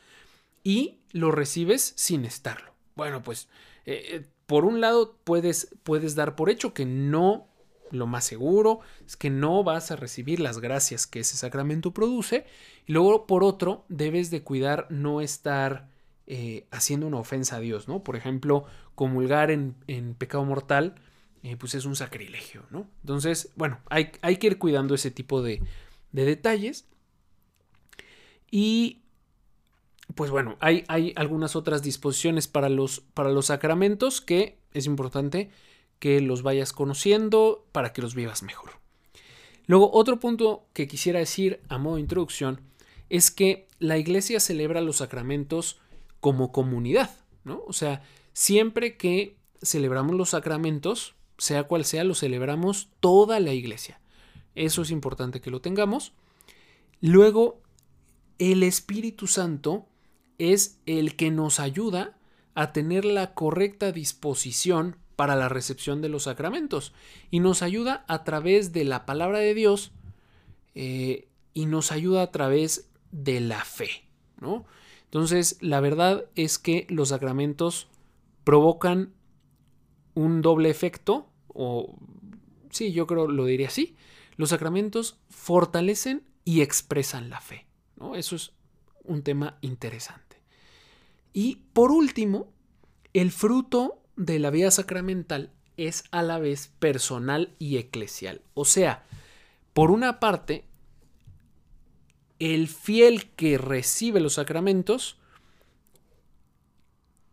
y 0.64 1.02
lo 1.12 1.30
recibes 1.30 1.94
sin 1.98 2.26
estarlo. 2.26 2.74
Bueno, 2.96 3.22
pues 3.22 3.48
eh, 3.86 4.26
por 4.48 4.66
un 4.66 4.82
lado 4.82 5.20
puedes, 5.24 5.76
puedes 5.84 6.16
dar 6.16 6.36
por 6.36 6.50
hecho 6.50 6.74
que 6.74 6.88
no, 6.88 7.48
lo 7.92 8.08
más 8.08 8.24
seguro 8.26 8.80
es 9.06 9.16
que 9.16 9.30
no 9.30 9.64
vas 9.64 9.92
a 9.92 9.96
recibir 9.96 10.40
las 10.40 10.60
gracias 10.60 11.08
que 11.08 11.20
ese 11.20 11.38
sacramento 11.38 11.94
produce. 11.94 12.46
Y 12.86 12.94
luego, 12.94 13.28
por 13.28 13.44
otro, 13.44 13.86
debes 13.90 14.32
de 14.32 14.44
cuidar 14.44 14.88
no 14.90 15.22
estar 15.22 15.90
eh, 16.26 16.68
haciendo 16.72 17.08
una 17.08 17.18
ofensa 17.18 17.58
a 17.58 17.60
Dios, 17.60 17.88
¿no? 17.88 18.04
Por 18.04 18.16
ejemplo, 18.16 18.66
comulgar 18.96 19.52
en, 19.52 19.76
pecado 20.18 20.46
mortal, 20.46 20.96
eh, 21.44 21.58
pues 21.58 21.76
es 21.76 21.86
un 21.86 21.96
sacrilegio, 21.96 22.66
¿no? 22.72 22.88
Entonces, 23.02 23.52
bueno, 23.56 23.80
hay, 23.90 24.12
hay 24.22 24.38
que 24.38 24.48
ir 24.48 24.58
cuidando 24.58 24.96
ese 24.96 25.12
tipo 25.12 25.42
de, 25.42 25.62
de 26.12 26.26
detalles. 26.26 26.88
Y 28.50 29.04
pues 30.16 30.32
bueno, 30.32 30.58
hay, 30.60 30.84
hay, 30.88 31.14
algunas 31.16 31.56
otras 31.56 31.82
disposiciones 31.82 32.48
para 32.48 32.70
los, 32.70 33.02
para 33.14 33.32
los 33.32 33.48
sacramentos 33.48 34.22
que 34.22 34.60
es 34.74 34.86
importante 34.86 35.50
que 36.04 36.20
los 36.20 36.44
vayas 36.44 36.74
conociendo 36.74 37.66
para 37.72 37.94
que 37.94 38.02
los 38.02 38.14
vivas 38.14 38.44
mejor. 38.44 38.72
Luego, 39.68 39.90
otro 39.94 40.20
punto 40.20 40.66
que 40.74 40.86
quisiera 40.86 41.20
decir 41.20 41.62
a 41.70 41.78
modo 41.78 41.96
de 41.96 42.02
introducción 42.02 42.60
es 43.10 43.32
que 43.32 43.70
la 43.80 43.98
iglesia 43.98 44.42
celebra 44.42 44.82
los 44.82 44.98
sacramentos 44.98 45.80
como 46.20 46.52
comunidad, 46.52 47.16
¿no? 47.46 47.64
O 47.68 47.72
sea, 47.72 48.04
siempre 48.34 48.98
que 48.98 49.38
celebramos 49.62 50.18
los 50.18 50.32
sacramentos, 50.32 51.16
sea 51.38 51.64
cual 51.64 51.86
sea, 51.86 52.04
los 52.04 52.20
celebramos 52.20 52.90
toda 53.00 53.40
la 53.40 53.54
iglesia. 53.54 54.02
Eso 54.56 54.82
es 54.82 54.92
importante 54.92 55.40
que 55.40 55.52
lo 55.52 55.62
tengamos. 55.62 56.12
Luego, 57.00 57.62
el 58.40 58.62
Espíritu 58.64 59.28
Santo 59.28 59.86
es 60.38 60.82
el 60.86 61.16
que 61.16 61.32
nos 61.32 61.62
ayuda 61.62 62.18
a 62.56 62.74
tener 62.74 63.06
la 63.06 63.34
correcta 63.34 63.94
disposición 63.94 64.98
para 65.24 65.38
la 65.38 65.48
recepción 65.48 66.02
de 66.02 66.10
los 66.10 66.24
sacramentos 66.24 66.92
y 67.32 67.40
nos 67.40 67.62
ayuda 67.62 68.04
a 68.10 68.26
través 68.26 68.74
de 68.74 68.84
la 68.84 69.06
palabra 69.06 69.40
de 69.40 69.54
Dios 69.54 69.94
eh, 70.76 71.30
y 71.54 71.66
nos 71.66 71.94
ayuda 71.94 72.24
a 72.24 72.32
través 72.32 72.90
de 73.14 73.40
la 73.40 73.64
fe, 73.64 74.04
¿no? 74.42 74.66
Entonces, 75.06 75.60
la 75.62 75.80
verdad 75.80 76.26
es 76.36 76.60
que 76.60 76.86
los 76.90 77.08
sacramentos 77.08 77.88
provocan 78.44 79.14
un 80.14 80.42
doble 80.42 80.70
efecto, 80.70 81.30
o 81.48 81.96
sí, 82.70 82.92
yo 82.92 83.08
creo 83.08 83.30
lo 83.30 83.46
diría 83.46 83.68
así. 83.68 83.96
Los 84.36 84.50
sacramentos 84.50 85.22
fortalecen 85.30 86.24
y 86.44 86.60
expresan 86.60 87.30
la 87.30 87.40
fe, 87.40 87.66
¿no? 87.96 88.16
Eso 88.16 88.36
es 88.36 88.52
un 89.06 89.24
tema 89.24 89.58
interesante. 89.62 90.42
Y 91.32 91.62
por 91.72 91.92
último, 91.92 92.52
el 93.14 93.32
fruto 93.32 94.03
de 94.16 94.40
la 94.40 94.50
vida 94.50 94.72
sacramental 94.72 95.52
es 95.78 96.04
a 96.12 96.22
la 96.22 96.40
vez 96.40 96.72
personal 96.80 97.56
y 97.60 97.78
eclesial. 97.78 98.42
O 98.54 98.66
sea, 98.66 99.04
por 99.74 99.92
una 99.92 100.20
parte, 100.20 100.66
el 102.40 102.68
fiel 102.68 103.32
que 103.32 103.58
recibe 103.58 104.20
los 104.20 104.34
sacramentos 104.34 105.18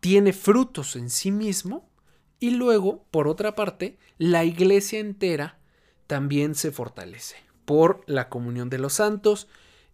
tiene 0.01 0.33
frutos 0.33 0.97
en 0.97 1.11
sí 1.11 1.31
mismo 1.31 1.91
y 2.39 2.51
luego, 2.51 3.05
por 3.11 3.29
otra 3.29 3.55
parte, 3.55 3.99
la 4.17 4.45
iglesia 4.45 4.99
entera 4.99 5.59
también 6.07 6.55
se 6.55 6.73
fortalece 6.73 7.37
por 7.67 8.03
la 8.07 8.29
comunión 8.29 8.71
de 8.71 8.79
los 8.79 8.95
santos 8.95 9.47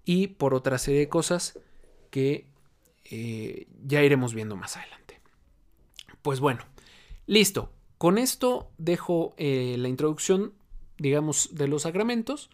y 0.05 0.29
por 0.29 0.55
otra 0.55 0.79
serie 0.79 1.01
de 1.01 1.09
cosas 1.09 1.59
que 2.11 2.47
eh, 3.05 3.67
ya 3.85 4.03
iremos 4.03 4.33
viendo 4.33 4.57
más 4.57 4.77
adelante. 4.77 5.21
Pues 6.23 6.41
bueno, 6.41 6.65
listo. 7.27 7.73
Con 7.99 8.19
esto 8.19 8.71
dejo 8.79 9.35
eh, 9.39 9.77
la 9.79 9.89
introducción, 9.89 10.53
digamos, 10.99 11.51
de 11.53 11.69
los 11.69 11.83
sacramentos 11.83 12.51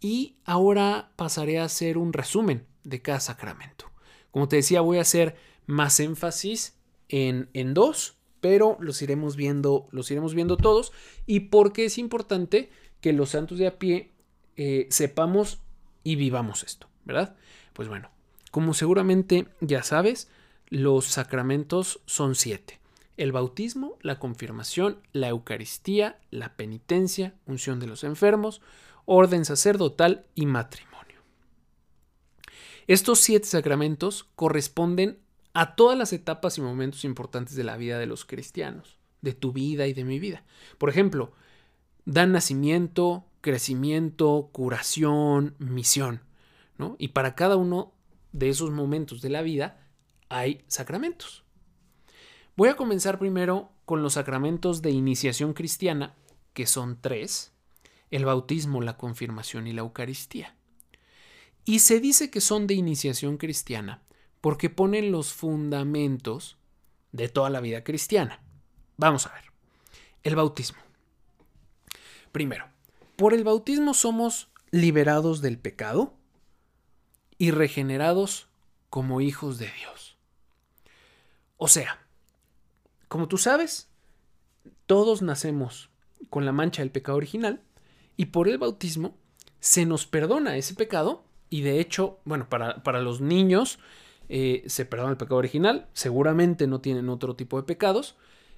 y 0.00 0.36
ahora 0.44 1.12
pasaré 1.16 1.58
a 1.58 1.64
hacer 1.64 1.98
un 1.98 2.12
resumen 2.12 2.66
de 2.84 3.02
cada 3.02 3.20
sacramento. 3.20 3.86
Como 4.30 4.48
te 4.48 4.56
decía, 4.56 4.80
voy 4.80 4.98
a 4.98 5.02
hacer 5.02 5.36
más 5.66 6.00
énfasis 6.00 6.78
en, 7.08 7.50
en 7.52 7.74
dos, 7.74 8.16
pero 8.40 8.76
los 8.80 9.02
iremos 9.02 9.36
viendo, 9.36 9.86
los 9.90 10.10
iremos 10.10 10.34
viendo 10.34 10.56
todos 10.56 10.92
y 11.26 11.40
porque 11.40 11.84
es 11.84 11.98
importante 11.98 12.70
que 13.00 13.12
los 13.12 13.30
santos 13.30 13.58
de 13.58 13.66
a 13.66 13.78
pie 13.78 14.12
eh, 14.56 14.86
sepamos 14.90 15.60
y 16.04 16.16
vivamos 16.16 16.62
esto, 16.64 16.88
¿verdad? 17.04 17.36
Pues 17.72 17.88
bueno, 17.88 18.10
como 18.50 18.74
seguramente 18.74 19.46
ya 19.60 19.82
sabes, 19.82 20.28
los 20.68 21.04
sacramentos 21.06 22.00
son 22.06 22.34
siete. 22.34 22.77
El 23.18 23.32
bautismo, 23.32 23.98
la 24.00 24.18
confirmación, 24.18 25.00
la 25.12 25.28
Eucaristía, 25.28 26.20
la 26.30 26.56
penitencia, 26.56 27.34
unción 27.46 27.80
de 27.80 27.88
los 27.88 28.04
enfermos, 28.04 28.62
orden 29.04 29.44
sacerdotal 29.44 30.24
y 30.36 30.46
matrimonio. 30.46 31.20
Estos 32.86 33.18
siete 33.18 33.46
sacramentos 33.46 34.28
corresponden 34.36 35.18
a 35.52 35.74
todas 35.74 35.98
las 35.98 36.12
etapas 36.12 36.58
y 36.58 36.60
momentos 36.60 37.04
importantes 37.04 37.56
de 37.56 37.64
la 37.64 37.76
vida 37.76 37.98
de 37.98 38.06
los 38.06 38.24
cristianos, 38.24 38.98
de 39.20 39.34
tu 39.34 39.52
vida 39.52 39.88
y 39.88 39.92
de 39.92 40.04
mi 40.04 40.20
vida. 40.20 40.44
Por 40.78 40.88
ejemplo, 40.88 41.32
dan 42.04 42.30
nacimiento, 42.30 43.24
crecimiento, 43.40 44.48
curación, 44.52 45.56
misión, 45.58 46.22
¿no? 46.76 46.94
Y 47.00 47.08
para 47.08 47.34
cada 47.34 47.56
uno 47.56 47.92
de 48.32 48.48
esos 48.48 48.70
momentos 48.70 49.22
de 49.22 49.30
la 49.30 49.42
vida 49.42 49.84
hay 50.28 50.62
sacramentos. 50.68 51.44
Voy 52.58 52.70
a 52.70 52.74
comenzar 52.74 53.20
primero 53.20 53.70
con 53.84 54.02
los 54.02 54.14
sacramentos 54.14 54.82
de 54.82 54.90
iniciación 54.90 55.52
cristiana, 55.52 56.16
que 56.54 56.66
son 56.66 57.00
tres, 57.00 57.52
el 58.10 58.24
bautismo, 58.24 58.82
la 58.82 58.96
confirmación 58.96 59.68
y 59.68 59.72
la 59.72 59.82
Eucaristía. 59.82 60.56
Y 61.64 61.78
se 61.78 62.00
dice 62.00 62.32
que 62.32 62.40
son 62.40 62.66
de 62.66 62.74
iniciación 62.74 63.36
cristiana 63.36 64.02
porque 64.40 64.70
ponen 64.70 65.12
los 65.12 65.32
fundamentos 65.32 66.58
de 67.12 67.28
toda 67.28 67.48
la 67.48 67.60
vida 67.60 67.84
cristiana. 67.84 68.42
Vamos 68.96 69.28
a 69.28 69.34
ver. 69.34 69.44
El 70.24 70.34
bautismo. 70.34 70.80
Primero, 72.32 72.66
por 73.14 73.34
el 73.34 73.44
bautismo 73.44 73.94
somos 73.94 74.48
liberados 74.72 75.42
del 75.42 75.60
pecado 75.60 76.12
y 77.38 77.52
regenerados 77.52 78.48
como 78.90 79.20
hijos 79.20 79.58
de 79.58 79.70
Dios. 79.78 80.18
O 81.56 81.68
sea, 81.68 82.07
como 83.08 83.28
tú 83.28 83.38
sabes, 83.38 83.88
todos 84.86 85.22
nacemos 85.22 85.90
con 86.30 86.44
la 86.44 86.52
mancha 86.52 86.82
del 86.82 86.90
pecado 86.90 87.16
original 87.16 87.62
y 88.16 88.26
por 88.26 88.48
el 88.48 88.58
bautismo 88.58 89.16
se 89.60 89.86
nos 89.86 90.06
perdona 90.06 90.56
ese 90.56 90.74
pecado 90.74 91.24
y 91.50 91.62
de 91.62 91.80
hecho, 91.80 92.20
bueno, 92.24 92.48
para, 92.48 92.82
para 92.82 93.00
los 93.00 93.20
niños 93.20 93.78
eh, 94.28 94.62
se 94.66 94.84
perdona 94.84 95.12
el 95.12 95.16
pecado 95.16 95.36
original, 95.36 95.88
seguramente 95.94 96.66
no 96.66 96.80
tienen 96.80 97.08
otro 97.08 97.34
tipo 97.34 97.56
de 97.56 97.62
pecados 97.62 98.16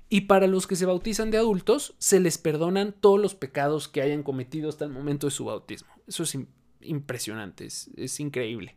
y 0.09 0.23
para 0.23 0.49
los 0.49 0.67
que 0.67 0.75
se 0.75 0.87
bautizan 0.87 1.31
de 1.31 1.39
adultos 1.39 1.95
se 1.99 2.19
les 2.19 2.37
perdonan 2.37 2.93
todos 2.93 3.21
los 3.21 3.37
pecados 3.37 3.87
que 3.87 4.03
hayan 4.03 4.25
cometido 4.25 4.69
hasta 4.69 4.85
el 4.85 4.91
momento 4.91 5.29
de 5.29 5.31
su 5.31 5.45
bautismo. 5.45 5.89
Eso 6.09 6.25
es 6.25 6.37
impresionante, 6.81 7.67
es, 7.67 8.21
increíble. 8.21 8.77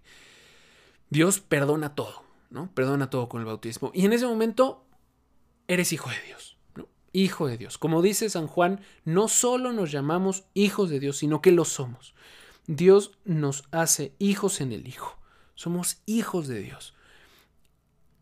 Dios 1.09 1.39
perdona 1.39 1.95
todo, 1.95 2.23
¿no? 2.51 2.69
Perdona 2.75 3.09
todo 3.09 3.29
con 3.29 3.41
el 3.41 3.47
bautismo. 3.47 3.89
Y 3.95 4.05
en 4.05 4.13
ese 4.13 4.27
momento 4.27 4.85
eres 5.67 5.93
hijo 5.93 6.09
de 6.09 6.21
Dios. 6.27 6.57
Hijo 7.11 7.47
de 7.47 7.57
Dios. 7.57 7.77
Como 7.77 8.01
dice 8.01 8.29
San 8.29 8.47
Juan, 8.47 8.81
no 9.05 9.27
solo 9.27 9.71
nos 9.71 9.91
llamamos 9.91 10.45
hijos 10.53 10.89
de 10.89 10.99
Dios, 10.99 11.17
sino 11.17 11.41
que 11.41 11.51
lo 11.51 11.63
somos. 11.63 12.15
Dios 12.67 13.11
nos 13.25 13.65
hace 13.71 14.15
hijos 14.19 14.61
en 14.61 14.71
el 14.71 14.87
Hijo. 14.87 15.17
Somos 15.55 16.01
hijos 16.05 16.47
de 16.47 16.59
Dios. 16.59 16.93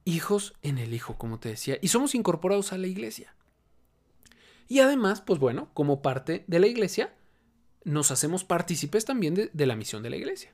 Hijos 0.04 0.56
en 0.62 0.78
el 0.78 0.94
Hijo, 0.94 1.18
como 1.18 1.40
te 1.40 1.50
decía. 1.50 1.78
Y 1.82 1.90
somos 1.90 2.16
incorporados 2.16 2.74
a 2.74 2.78
la 2.78 2.88
iglesia. 2.88 3.36
Y 4.68 4.80
además, 4.80 5.22
pues 5.22 5.40
bueno, 5.40 5.70
como 5.74 6.02
parte 6.02 6.44
de 6.48 6.60
la 6.60 6.68
iglesia, 6.68 7.14
nos 7.84 8.12
hacemos 8.12 8.44
partícipes 8.44 9.06
también 9.06 9.36
de, 9.36 9.66
la 9.66 9.76
misión 9.76 10.02
de 10.02 10.10
la 10.10 10.16
iglesia. 10.16 10.54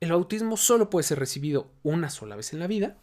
El 0.00 0.12
bautismo 0.12 0.56
solo 0.56 0.88
puede 0.88 1.02
ser 1.02 1.18
recibido 1.18 1.72
una 1.82 2.10
sola 2.10 2.36
vez 2.36 2.52
en 2.52 2.60
la 2.60 2.68
vida. 2.68 2.96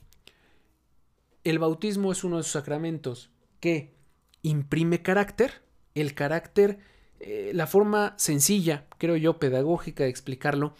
El 1.45 1.59
bautismo 1.59 2.11
es 2.11 2.25
uno 2.25 2.35
de 2.35 2.41
esos 2.41 2.51
sacramentos 2.51 3.29
que 3.61 3.93
imprime 4.41 5.01
carácter. 5.01 5.61
El 5.93 6.13
carácter, 6.13 6.79
eh, 7.21 7.51
la 7.53 7.67
forma 7.67 8.15
sencilla, 8.17 8.87
creo 8.97 9.15
yo, 9.15 9.39
pedagógica 9.39 10.03
de 10.03 10.09
explicarlo, 10.09 10.73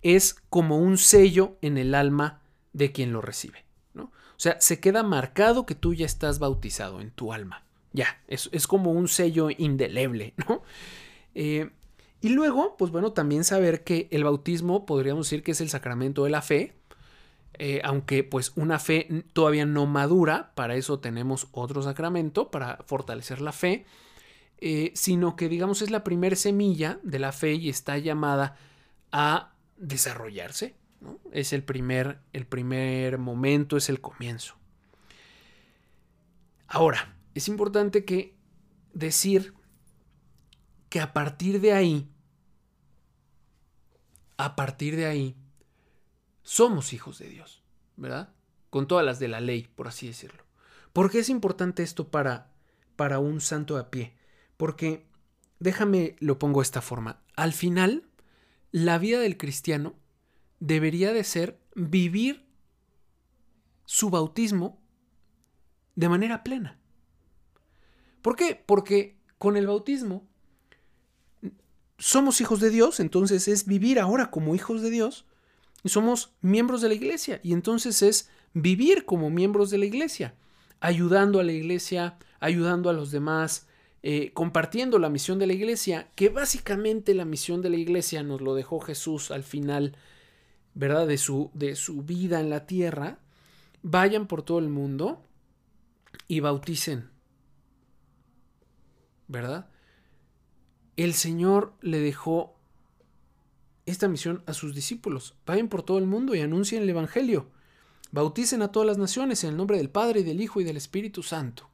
es 0.00 0.34
como 0.48 0.78
un 0.78 0.96
sello 0.96 1.58
en 1.60 1.76
el 1.76 1.94
alma 1.94 2.40
de 2.72 2.92
quien 2.92 3.12
lo 3.12 3.20
recibe. 3.20 3.64
¿no? 3.92 4.04
O 4.04 4.38
sea, 4.38 4.60
se 4.60 4.80
queda 4.80 5.02
marcado 5.02 5.66
que 5.66 5.74
tú 5.74 5.92
ya 5.92 6.06
estás 6.06 6.38
bautizado 6.38 7.00
en 7.00 7.10
tu 7.10 7.32
alma. 7.32 7.64
Ya, 7.92 8.22
es, 8.28 8.48
es 8.52 8.66
como 8.66 8.92
un 8.92 9.08
sello 9.08 9.48
indeleble, 9.50 10.34
¿no? 10.48 10.62
Eh, 11.34 11.70
y 12.20 12.30
luego, 12.30 12.76
pues 12.78 12.90
bueno, 12.90 13.12
también 13.12 13.44
saber 13.44 13.84
que 13.84 14.08
el 14.10 14.24
bautismo 14.24 14.86
podríamos 14.86 15.26
decir 15.26 15.42
que 15.42 15.52
es 15.52 15.60
el 15.60 15.68
sacramento 15.68 16.24
de 16.24 16.30
la 16.30 16.40
fe. 16.40 16.72
Eh, 17.58 17.80
aunque 17.84 18.24
pues 18.24 18.52
una 18.56 18.78
fe 18.78 19.24
todavía 19.32 19.64
no 19.64 19.86
madura, 19.86 20.52
para 20.54 20.74
eso 20.74 20.98
tenemos 20.98 21.48
otro 21.52 21.82
sacramento, 21.82 22.50
para 22.50 22.78
fortalecer 22.86 23.40
la 23.40 23.52
fe, 23.52 23.86
eh, 24.58 24.92
sino 24.94 25.36
que 25.36 25.48
digamos 25.48 25.82
es 25.82 25.90
la 25.90 26.04
primera 26.04 26.36
semilla 26.36 26.98
de 27.02 27.18
la 27.18 27.32
fe 27.32 27.54
y 27.54 27.68
está 27.68 27.98
llamada 27.98 28.56
a 29.12 29.52
desarrollarse. 29.76 30.74
Es 31.32 31.52
el 31.52 31.62
primer, 31.62 32.18
el 32.32 32.46
primer 32.46 33.18
momento, 33.18 33.76
es 33.76 33.88
el 33.88 34.00
comienzo. 34.00 34.56
Ahora, 36.66 37.14
es 37.34 37.48
importante 37.48 38.04
que 38.04 38.34
decir 38.94 39.54
que 40.88 41.00
a 41.00 41.12
partir 41.12 41.60
de 41.60 41.72
ahí, 41.72 42.08
a 44.36 44.56
partir 44.56 44.96
de 44.96 45.06
ahí, 45.06 45.36
somos 46.44 46.92
hijos 46.92 47.18
de 47.18 47.28
Dios, 47.28 47.64
¿verdad? 47.96 48.32
Con 48.70 48.86
todas 48.86 49.04
las 49.04 49.18
de 49.18 49.28
la 49.28 49.40
ley, 49.40 49.68
por 49.74 49.88
así 49.88 50.06
decirlo. 50.06 50.44
¿Por 50.92 51.10
qué 51.10 51.18
es 51.18 51.28
importante 51.28 51.82
esto 51.82 52.08
para, 52.08 52.52
para 52.94 53.18
un 53.18 53.40
santo 53.40 53.76
a 53.76 53.90
pie? 53.90 54.14
Porque, 54.56 55.06
déjame, 55.58 56.14
lo 56.20 56.38
pongo 56.38 56.60
de 56.60 56.64
esta 56.64 56.82
forma. 56.82 57.20
Al 57.34 57.52
final, 57.52 58.04
la 58.70 58.98
vida 58.98 59.18
del 59.18 59.36
cristiano 59.36 59.94
debería 60.60 61.12
de 61.12 61.24
ser 61.24 61.58
vivir 61.74 62.46
su 63.86 64.10
bautismo 64.10 64.80
de 65.96 66.08
manera 66.08 66.44
plena. 66.44 66.78
¿Por 68.22 68.36
qué? 68.36 68.54
Porque 68.54 69.18
con 69.38 69.56
el 69.56 69.66
bautismo 69.66 70.26
somos 71.98 72.40
hijos 72.40 72.60
de 72.60 72.70
Dios, 72.70 73.00
entonces 73.00 73.48
es 73.48 73.66
vivir 73.66 73.98
ahora 73.98 74.30
como 74.30 74.54
hijos 74.54 74.82
de 74.82 74.90
Dios 74.90 75.26
y 75.84 75.90
somos 75.90 76.34
miembros 76.40 76.80
de 76.80 76.88
la 76.88 76.94
iglesia 76.94 77.40
y 77.44 77.52
entonces 77.52 78.02
es 78.02 78.30
vivir 78.54 79.04
como 79.04 79.30
miembros 79.30 79.70
de 79.70 79.78
la 79.78 79.84
iglesia, 79.84 80.34
ayudando 80.80 81.38
a 81.38 81.44
la 81.44 81.52
iglesia, 81.52 82.18
ayudando 82.40 82.88
a 82.88 82.94
los 82.94 83.10
demás, 83.10 83.68
eh, 84.02 84.32
compartiendo 84.32 84.98
la 84.98 85.10
misión 85.10 85.38
de 85.38 85.46
la 85.46 85.52
iglesia, 85.52 86.10
que 86.14 86.30
básicamente 86.30 87.14
la 87.14 87.24
misión 87.24 87.62
de 87.62 87.70
la 87.70 87.76
iglesia 87.76 88.22
nos 88.22 88.40
lo 88.40 88.54
dejó 88.54 88.80
Jesús 88.80 89.30
al 89.30 89.44
final, 89.44 89.96
¿verdad? 90.74 91.06
De 91.06 91.18
su, 91.18 91.50
de 91.54 91.76
su 91.76 92.02
vida 92.02 92.40
en 92.40 92.50
la 92.50 92.66
tierra. 92.66 93.18
Vayan 93.82 94.26
por 94.26 94.42
todo 94.42 94.58
el 94.58 94.70
mundo 94.70 95.22
y 96.28 96.40
bauticen, 96.40 97.10
¿verdad? 99.28 99.68
El 100.96 101.12
Señor 101.12 101.74
le 101.80 102.00
dejó 102.00 102.54
esta 103.86 104.08
misión 104.08 104.42
a 104.46 104.54
sus 104.54 104.74
discípulos. 104.74 105.34
Vayan 105.46 105.68
por 105.68 105.82
todo 105.82 105.98
el 105.98 106.06
mundo 106.06 106.34
y 106.34 106.40
anuncien 106.40 106.82
el 106.82 106.90
Evangelio. 106.90 107.46
Bauticen 108.10 108.62
a 108.62 108.72
todas 108.72 108.86
las 108.86 108.98
naciones 108.98 109.44
en 109.44 109.50
el 109.50 109.56
nombre 109.56 109.76
del 109.76 109.90
Padre, 109.90 110.20
y 110.20 110.22
del 110.22 110.40
Hijo 110.40 110.60
y 110.60 110.64
del 110.64 110.76
Espíritu 110.76 111.22
Santo. 111.22 111.68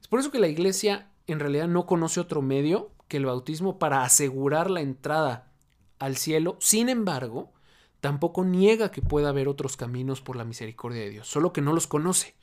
Es 0.00 0.08
por 0.08 0.20
eso 0.20 0.30
que 0.30 0.38
la 0.38 0.48
iglesia 0.48 1.10
en 1.26 1.40
realidad 1.40 1.68
no 1.68 1.86
conoce 1.86 2.20
otro 2.20 2.42
medio 2.42 2.90
que 3.08 3.16
el 3.16 3.26
bautismo 3.26 3.78
para 3.78 4.02
asegurar 4.02 4.70
la 4.70 4.80
entrada 4.80 5.50
al 5.98 6.16
cielo. 6.16 6.56
Sin 6.60 6.88
embargo, 6.88 7.52
tampoco 8.00 8.44
niega 8.44 8.90
que 8.90 9.02
pueda 9.02 9.30
haber 9.30 9.48
otros 9.48 9.76
caminos 9.76 10.20
por 10.20 10.36
la 10.36 10.44
misericordia 10.44 11.02
de 11.02 11.10
Dios, 11.10 11.28
solo 11.28 11.52
que 11.52 11.62
no 11.62 11.72
los 11.72 11.86
conoce. 11.86 12.34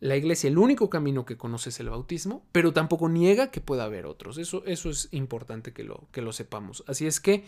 La 0.00 0.16
iglesia, 0.16 0.48
el 0.48 0.56
único 0.56 0.88
camino 0.88 1.26
que 1.26 1.36
conoce 1.36 1.68
es 1.68 1.78
el 1.78 1.90
bautismo, 1.90 2.42
pero 2.52 2.72
tampoco 2.72 3.08
niega 3.10 3.50
que 3.50 3.60
pueda 3.60 3.84
haber 3.84 4.06
otros. 4.06 4.38
Eso, 4.38 4.64
eso 4.64 4.88
es 4.88 5.08
importante 5.12 5.74
que 5.74 5.84
lo, 5.84 6.08
que 6.10 6.22
lo 6.22 6.32
sepamos. 6.32 6.82
Así 6.86 7.06
es 7.06 7.20
que, 7.20 7.44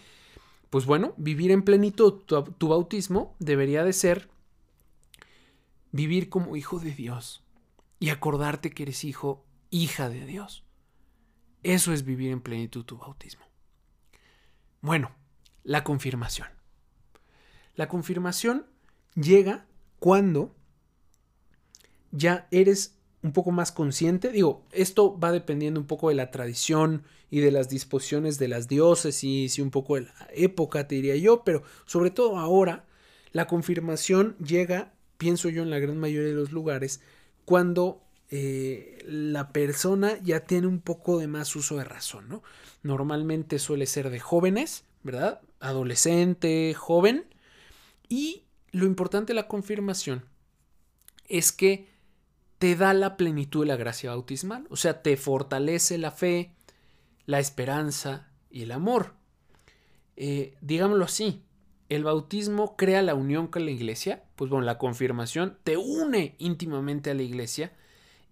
pues 0.73 0.87
bueno, 0.87 1.13
vivir 1.19 1.51
en 1.51 1.65
plenitud 1.65 2.23
tu, 2.25 2.43
tu 2.45 2.69
bautismo 2.69 3.37
debería 3.39 3.85
de 3.85 3.93
ser 3.93 4.31
vivir 5.91 6.31
como 6.31 6.57
hijo 6.57 6.79
de 6.79 6.93
Dios 6.93 7.45
y 8.01 8.09
acordarte 8.09 8.71
que 8.71 8.85
eres 8.85 9.05
hijo 9.05 9.45
hija 9.69 10.09
de 10.09 10.25
Dios. 10.25 10.65
Eso 11.63 11.93
es 11.93 12.07
vivir 12.07 12.31
en 12.31 12.41
plenitud 12.41 12.87
tu 12.87 12.97
bautismo. 12.97 13.45
Bueno, 14.81 15.11
la 15.63 15.85
confirmación. 15.85 16.49
La 17.75 17.87
confirmación 17.87 18.65
llega 19.15 19.67
cuando 19.99 20.57
ya 22.13 22.49
eres 22.51 22.97
un 23.23 23.33
poco 23.33 23.51
más 23.51 23.73
consciente. 23.73 24.31
Digo, 24.31 24.65
esto 24.73 25.19
va 25.19 25.33
dependiendo 25.33 25.81
un 25.81 25.87
poco 25.87 26.09
de 26.09 26.15
la 26.15 26.31
tradición 26.31 27.05
y 27.31 27.41
de 27.41 27.51
las 27.51 27.69
disposiciones 27.69 28.39
de 28.39 28.49
las 28.49 28.69
diócesis 28.69 29.59
y 29.59 29.63
un 29.63 29.71
poco 29.71 29.95
de 29.95 30.03
la 30.03 30.29
época, 30.35 30.87
te 30.87 30.97
diría 30.97 31.17
yo, 31.17 31.45
pero 31.45 31.63
sobre 31.87 32.11
todo 32.11 32.39
ahora, 32.39 32.85
la 33.33 33.47
confirmación 33.47 34.37
llega, 34.39 34.93
pienso 35.17 35.49
yo, 35.49 35.63
en 35.63 35.71
la 35.71 35.79
gran 35.79 35.99
mayoría 35.99 36.29
de 36.29 36.35
los 36.35 36.53
lugares, 36.53 37.01
cuando 37.45 38.03
eh, 38.31 39.03
la 39.07 39.53
persona 39.53 40.19
ya 40.23 40.41
tiene 40.41 40.67
un 40.67 40.81
poco 40.81 41.19
de 41.19 41.27
más 41.27 41.55
uso 41.57 41.77
de 41.77 41.85
razón, 41.85 42.29
¿no? 42.29 42.43
Normalmente 42.83 43.59
suele 43.59 43.87
ser 43.87 44.11
de 44.11 44.21
jóvenes, 44.21 44.85
¿verdad? 45.03 45.41
Adolescente, 45.61 46.75
joven. 46.75 47.27
Y 48.09 48.45
lo 48.71 48.87
importante 48.87 49.33
de 49.33 49.35
la 49.35 49.49
confirmación 49.49 50.25
es 51.29 51.53
que 51.53 51.92
te 52.63 52.77
da 52.77 52.95
la 52.95 53.17
plenitud 53.17 53.63
de 53.63 53.67
la 53.67 53.77
gracia 53.77 54.11
bautismal, 54.11 54.69
o 54.71 54.77
sea, 54.77 55.03
te 55.03 55.17
fortalece 55.17 55.99
la 55.99 56.13
fe, 56.13 56.55
la 57.27 57.41
esperanza 57.41 58.29
y 58.53 58.63
el 58.63 58.71
amor. 58.71 59.15
Eh, 60.15 60.55
digámoslo 60.61 61.05
así, 61.05 61.43
el 61.89 62.05
bautismo 62.05 62.77
crea 62.77 63.03
la 63.03 63.17
unión 63.17 63.49
con 63.49 63.65
la 63.65 63.73
iglesia, 63.73 64.23
pues 64.37 64.49
bueno, 64.49 64.65
la 64.65 64.79
confirmación 64.79 65.59
te 65.65 65.77
une 65.77 66.37
íntimamente 66.39 67.11
a 67.11 67.15
la 67.15 67.25
iglesia 67.25 67.73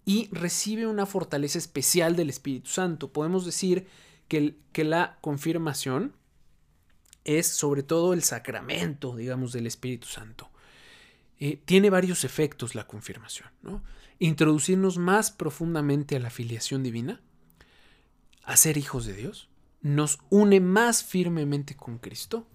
y 0.05 0.29
recibe 0.31 0.87
una 0.87 1.05
fortaleza 1.05 1.57
especial 1.57 2.15
del 2.15 2.29
Espíritu 2.29 2.69
Santo. 2.69 3.11
Podemos 3.11 3.45
decir 3.45 3.87
que, 4.29 4.55
que 4.71 4.85
la 4.85 5.17
confirmación 5.19 6.15
es 7.25 7.47
sobre 7.47 7.83
todo 7.83 8.13
el 8.13 8.23
sacramento, 8.23 9.13
digamos, 9.13 9.51
del 9.51 9.67
Espíritu 9.67 10.07
Santo. 10.07 10.49
Eh, 11.37 11.61
tiene 11.65 11.89
varios 11.89 12.23
efectos 12.23 12.75
la 12.75 12.87
confirmación. 12.87 13.49
¿no? 13.61 13.83
Introducirnos 14.21 14.99
más 14.99 15.31
profundamente 15.31 16.15
a 16.15 16.19
la 16.19 16.29
filiación 16.29 16.83
divina, 16.83 17.21
a 18.43 18.55
ser 18.55 18.77
hijos 18.77 19.07
de 19.07 19.13
Dios, 19.13 19.49
nos 19.81 20.19
une 20.29 20.59
más 20.59 21.03
firmemente 21.03 21.75
con 21.75 21.97
Cristo, 21.97 22.45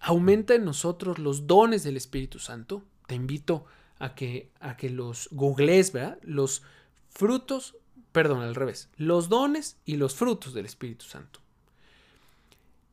aumenta 0.00 0.56
en 0.56 0.64
nosotros 0.64 1.20
los 1.20 1.46
dones 1.46 1.84
del 1.84 1.96
Espíritu 1.96 2.40
Santo. 2.40 2.82
Te 3.06 3.14
invito 3.14 3.66
a 4.00 4.16
que, 4.16 4.50
a 4.58 4.76
que 4.76 4.90
los 4.90 5.28
googlees, 5.30 5.92
¿verdad? 5.92 6.18
Los 6.22 6.64
frutos, 7.08 7.76
perdón, 8.10 8.42
al 8.42 8.56
revés, 8.56 8.88
los 8.96 9.28
dones 9.28 9.76
y 9.84 9.94
los 9.94 10.16
frutos 10.16 10.54
del 10.54 10.66
Espíritu 10.66 11.04
Santo. 11.04 11.38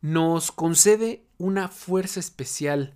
Nos 0.02 0.52
concede 0.52 1.24
una 1.40 1.68
fuerza 1.68 2.20
especial 2.20 2.96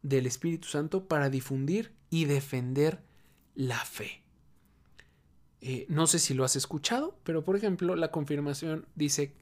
del 0.00 0.24
Espíritu 0.24 0.66
Santo 0.66 1.08
para 1.08 1.28
difundir 1.28 1.92
y 2.08 2.24
defender 2.24 3.02
la 3.54 3.78
fe. 3.84 4.22
Eh, 5.60 5.86
no 5.88 6.06
sé 6.06 6.18
si 6.18 6.34
lo 6.34 6.44
has 6.44 6.56
escuchado, 6.56 7.18
pero 7.24 7.44
por 7.44 7.56
ejemplo, 7.56 7.96
la 7.96 8.10
confirmación 8.10 8.86
dice 8.94 9.34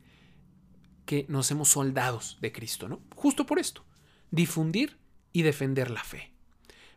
que 1.04 1.26
nos 1.28 1.50
hemos 1.50 1.68
soldados 1.68 2.38
de 2.40 2.52
Cristo, 2.52 2.88
¿no? 2.88 3.00
Justo 3.16 3.44
por 3.44 3.58
esto, 3.58 3.84
difundir 4.30 4.98
y 5.32 5.42
defender 5.42 5.90
la 5.90 6.04
fe 6.04 6.32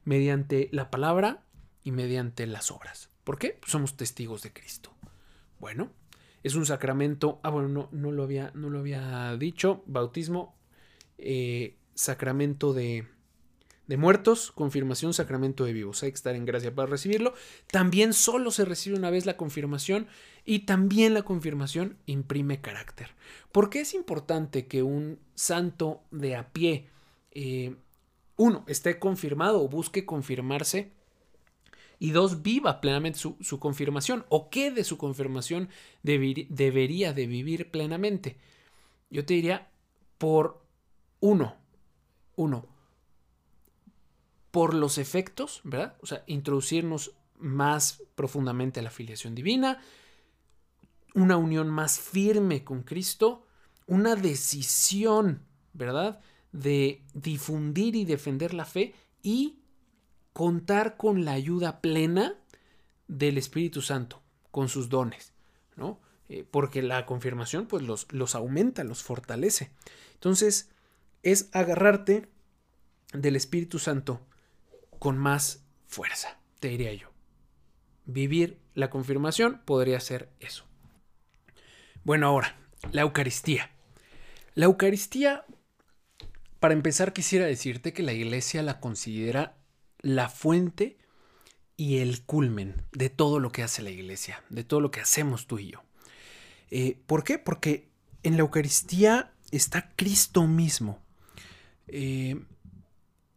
mediante 0.03 0.69
la 0.71 0.91
palabra 0.91 1.43
y 1.83 1.91
mediante 1.91 2.45
las 2.47 2.71
obras. 2.71 3.09
¿Por 3.23 3.39
qué? 3.39 3.59
somos 3.65 3.97
testigos 3.97 4.43
de 4.43 4.53
Cristo. 4.53 4.93
Bueno, 5.59 5.91
es 6.43 6.53
un 6.55 6.65
sacramento. 6.65 7.39
Ah, 7.43 7.49
bueno, 7.49 7.67
no, 7.67 7.89
no, 7.91 8.11
lo, 8.11 8.23
había, 8.23 8.51
no 8.53 8.69
lo 8.69 8.79
había 8.79 9.35
dicho. 9.37 9.83
Bautismo, 9.87 10.55
eh, 11.17 11.75
sacramento 11.95 12.73
de, 12.73 13.07
de 13.87 13.97
muertos, 13.97 14.51
confirmación, 14.51 15.13
sacramento 15.13 15.65
de 15.65 15.73
vivos. 15.73 16.03
Hay 16.03 16.11
que 16.11 16.15
estar 16.15 16.35
en 16.35 16.45
gracia 16.45 16.73
para 16.73 16.89
recibirlo. 16.89 17.33
También 17.71 18.13
solo 18.13 18.51
se 18.51 18.65
recibe 18.65 18.97
una 18.97 19.09
vez 19.09 19.25
la 19.25 19.37
confirmación 19.37 20.07
y 20.43 20.59
también 20.59 21.13
la 21.13 21.23
confirmación 21.23 21.97
imprime 22.05 22.61
carácter. 22.61 23.09
¿Por 23.51 23.69
qué 23.69 23.81
es 23.81 23.93
importante 23.93 24.67
que 24.67 24.83
un 24.83 25.19
santo 25.35 26.01
de 26.11 26.35
a 26.35 26.51
pie 26.51 26.87
eh, 27.35 27.75
uno, 28.37 28.63
esté 28.67 28.99
confirmado 28.99 29.63
o 29.63 29.69
busque 29.69 30.05
confirmarse. 30.05 30.91
Y 31.99 32.11
dos, 32.11 32.41
viva 32.41 32.81
plenamente 32.81 33.19
su, 33.19 33.59
confirmación 33.59 34.25
o 34.27 34.49
qué 34.49 34.71
de 34.71 34.83
su 34.83 34.97
confirmación 34.97 35.69
debería 36.03 37.13
de 37.13 37.27
vivir 37.27 37.71
plenamente. 37.71 38.37
Yo 39.09 39.25
te 39.25 39.35
diría 39.35 39.69
por 40.17 40.61
uno, 41.21 41.55
uno, 42.35 42.67
por 44.55 44.73
los 44.73 44.97
efectos, 44.97 45.59
¿verdad? 45.65 45.97
O 45.99 46.05
sea, 46.05 46.23
introducirnos 46.27 47.11
más 47.37 48.01
profundamente 48.15 48.79
a 48.79 48.83
la 48.83 48.89
filiación 48.89 49.35
divina, 49.35 49.81
una 51.13 51.35
unión 51.35 51.69
más 51.69 51.99
firme 51.99 52.63
con 52.63 52.83
Cristo, 52.83 53.45
una 53.85 54.15
decisión, 54.15 55.41
¿verdad? 55.73 56.21
de 56.53 57.03
difundir 57.13 57.97
y 57.97 58.05
defender 58.05 58.53
la 58.53 58.63
fe 58.63 58.95
y 59.21 59.59
contar 60.31 60.95
con 60.95 61.25
la 61.25 61.33
ayuda 61.33 61.81
plena 61.81 62.35
del 63.09 63.37
Espíritu 63.37 63.81
Santo, 63.81 64.21
con 64.51 64.69
sus 64.69 64.87
dones, 64.87 65.33
¿no? 65.75 65.99
Eh, 66.29 66.47
porque 66.49 66.81
la 66.81 67.05
confirmación 67.05 67.67
pues 67.67 67.83
los, 67.83 68.07
los 68.13 68.35
aumenta, 68.35 68.85
los 68.85 69.03
fortalece. 69.03 69.71
Entonces 70.13 70.69
es 71.23 71.49
agarrarte 71.51 72.29
del 73.11 73.35
Espíritu 73.35 73.79
Santo 73.79 74.21
con 75.05 75.19
más 75.19 75.63
fuerza, 75.85 76.39
te 76.59 76.67
diría 76.69 76.91
yo. 76.91 77.11
Vivir 78.05 78.57
la 78.73 78.89
confirmación 78.89 79.61
podría 79.63 79.99
ser 79.99 80.31
eso. 80.39 80.65
Bueno, 82.03 82.25
ahora, 82.25 82.57
la 82.91 83.03
Eucaristía. 83.03 83.69
La 84.55 84.65
Eucaristía, 84.65 85.45
para 86.59 86.73
empezar, 86.73 87.13
quisiera 87.13 87.45
decirte 87.45 87.93
que 87.93 88.01
la 88.01 88.13
Iglesia 88.13 88.63
la 88.63 88.79
considera 88.79 89.59
la 89.99 90.27
fuente 90.27 90.97
y 91.77 91.99
el 91.99 92.23
culmen 92.23 92.81
de 92.91 93.11
todo 93.11 93.39
lo 93.39 93.51
que 93.51 93.61
hace 93.61 93.83
la 93.83 93.91
Iglesia, 93.91 94.43
de 94.49 94.63
todo 94.63 94.79
lo 94.79 94.89
que 94.89 95.01
hacemos 95.01 95.45
tú 95.45 95.59
y 95.59 95.69
yo. 95.69 95.83
Eh, 96.71 96.99
¿Por 97.05 97.23
qué? 97.23 97.37
Porque 97.37 97.89
en 98.23 98.37
la 98.37 98.41
Eucaristía 98.41 99.33
está 99.51 99.91
Cristo 99.95 100.47
mismo. 100.47 100.99
Eh, 101.89 102.43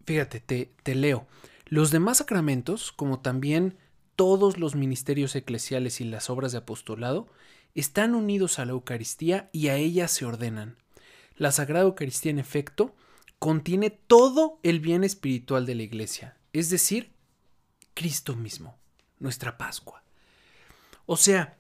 fíjate, 0.07 0.41
te, 0.41 0.73
te 0.83 0.95
leo. 0.95 1.27
Los 1.69 1.91
demás 1.91 2.19
sacramentos, 2.19 2.93
como 2.93 3.21
también 3.21 3.77
todos 4.17 4.59
los 4.59 4.75
ministerios 4.75 5.37
eclesiales 5.37 6.01
y 6.01 6.05
las 6.05 6.31
obras 6.31 6.53
de 6.53 6.59
apostolado, 6.59 7.29
están 7.75 8.15
unidos 8.15 8.59
a 8.59 8.65
la 8.65 8.73
Eucaristía 8.73 9.51
y 9.53 9.69
a 9.69 9.77
ella 9.77 10.09
se 10.09 10.25
ordenan. 10.25 10.77
La 11.37 11.53
Sagrada 11.53 11.85
Eucaristía, 11.85 12.31
en 12.31 12.39
efecto, 12.39 12.97
contiene 13.39 13.91
todo 13.91 14.59
el 14.63 14.81
bien 14.81 15.05
espiritual 15.05 15.67
de 15.67 15.75
la 15.75 15.83
Iglesia, 15.83 16.37
es 16.53 16.71
decir, 16.71 17.13
Cristo 17.95 18.35
mismo, 18.35 18.77
nuestra 19.19 19.59
Pascua. 19.59 20.03
O 21.07 21.17
sea, 21.17 21.59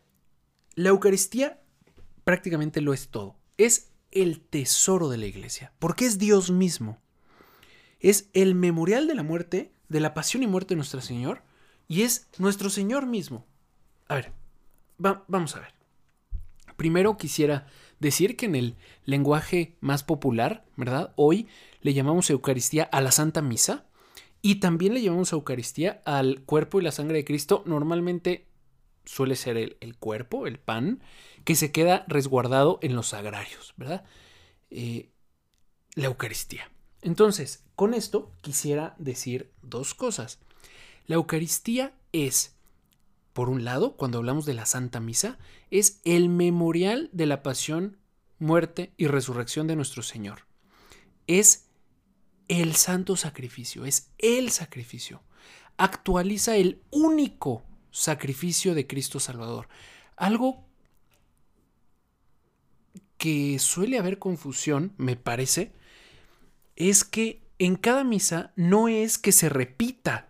la 0.74 0.88
Eucaristía 0.88 1.60
prácticamente 2.24 2.80
lo 2.80 2.92
es 2.92 3.08
todo. 3.08 3.36
Es 3.56 3.90
el 4.10 4.40
tesoro 4.40 5.08
de 5.08 5.18
la 5.18 5.26
Iglesia, 5.26 5.72
porque 5.78 6.06
es 6.06 6.18
Dios 6.18 6.50
mismo. 6.50 7.00
Es 8.00 8.30
el 8.32 8.54
memorial 8.54 9.06
de 9.06 9.14
la 9.14 9.22
muerte, 9.22 9.72
de 9.88 10.00
la 10.00 10.14
pasión 10.14 10.42
y 10.42 10.46
muerte 10.46 10.74
de 10.74 10.76
nuestro 10.76 11.00
Señor, 11.00 11.42
y 11.88 12.02
es 12.02 12.28
nuestro 12.38 12.70
Señor 12.70 13.06
mismo. 13.06 13.46
A 14.08 14.16
ver, 14.16 14.32
vamos 14.98 15.56
a 15.56 15.60
ver. 15.60 15.74
Primero 16.76 17.16
quisiera 17.16 17.66
decir 17.98 18.36
que 18.36 18.46
en 18.46 18.54
el 18.54 18.76
lenguaje 19.04 19.76
más 19.80 20.04
popular, 20.04 20.64
¿verdad? 20.76 21.12
Hoy 21.16 21.48
le 21.80 21.94
llamamos 21.94 22.30
Eucaristía 22.30 22.84
a 22.84 23.00
la 23.00 23.10
Santa 23.10 23.42
Misa 23.42 23.86
y 24.42 24.56
también 24.56 24.94
le 24.94 25.02
llamamos 25.02 25.32
Eucaristía 25.32 26.02
al 26.04 26.42
cuerpo 26.42 26.80
y 26.80 26.84
la 26.84 26.92
sangre 26.92 27.16
de 27.18 27.24
Cristo. 27.24 27.62
Normalmente 27.66 28.46
suele 29.04 29.34
ser 29.36 29.56
el, 29.56 29.96
cuerpo, 29.98 30.46
el 30.46 30.58
pan, 30.58 31.02
que 31.44 31.56
se 31.56 31.72
queda 31.72 32.04
resguardado 32.08 32.78
en 32.82 32.94
los 32.94 33.08
sagrarios, 33.08 33.74
¿verdad? 33.76 34.04
Eh, 34.70 35.10
la 35.94 36.06
Eucaristía. 36.06 36.70
Entonces, 37.02 37.64
con 37.76 37.94
esto 37.94 38.32
quisiera 38.40 38.94
decir 38.98 39.52
dos 39.62 39.94
cosas. 39.94 40.40
La 41.06 41.16
Eucaristía 41.16 41.94
es, 42.12 42.56
por 43.32 43.48
un 43.48 43.64
lado, 43.64 43.96
cuando 43.96 44.18
hablamos 44.18 44.46
de 44.46 44.54
la 44.54 44.66
Santa 44.66 45.00
Misa, 45.00 45.38
es 45.70 46.00
el 46.04 46.28
memorial 46.28 47.08
de 47.12 47.26
la 47.26 47.42
pasión, 47.42 47.98
muerte 48.38 48.92
y 48.96 49.06
resurrección 49.06 49.66
de 49.66 49.76
nuestro 49.76 50.02
Señor. 50.02 50.46
Es 51.26 51.68
el 52.48 52.74
santo 52.74 53.16
sacrificio, 53.16 53.84
es 53.84 54.10
el 54.18 54.50
sacrificio. 54.50 55.22
Actualiza 55.76 56.56
el 56.56 56.82
único 56.90 57.62
sacrificio 57.90 58.74
de 58.74 58.86
Cristo 58.86 59.20
Salvador. 59.20 59.68
Algo 60.16 60.64
que 63.18 63.58
suele 63.58 63.98
haber 63.98 64.18
confusión, 64.18 64.94
me 64.96 65.16
parece, 65.16 65.72
es 66.78 67.02
que 67.02 67.42
en 67.58 67.74
cada 67.74 68.04
misa 68.04 68.52
no 68.54 68.86
es 68.86 69.18
que 69.18 69.32
se 69.32 69.48
repita, 69.48 70.28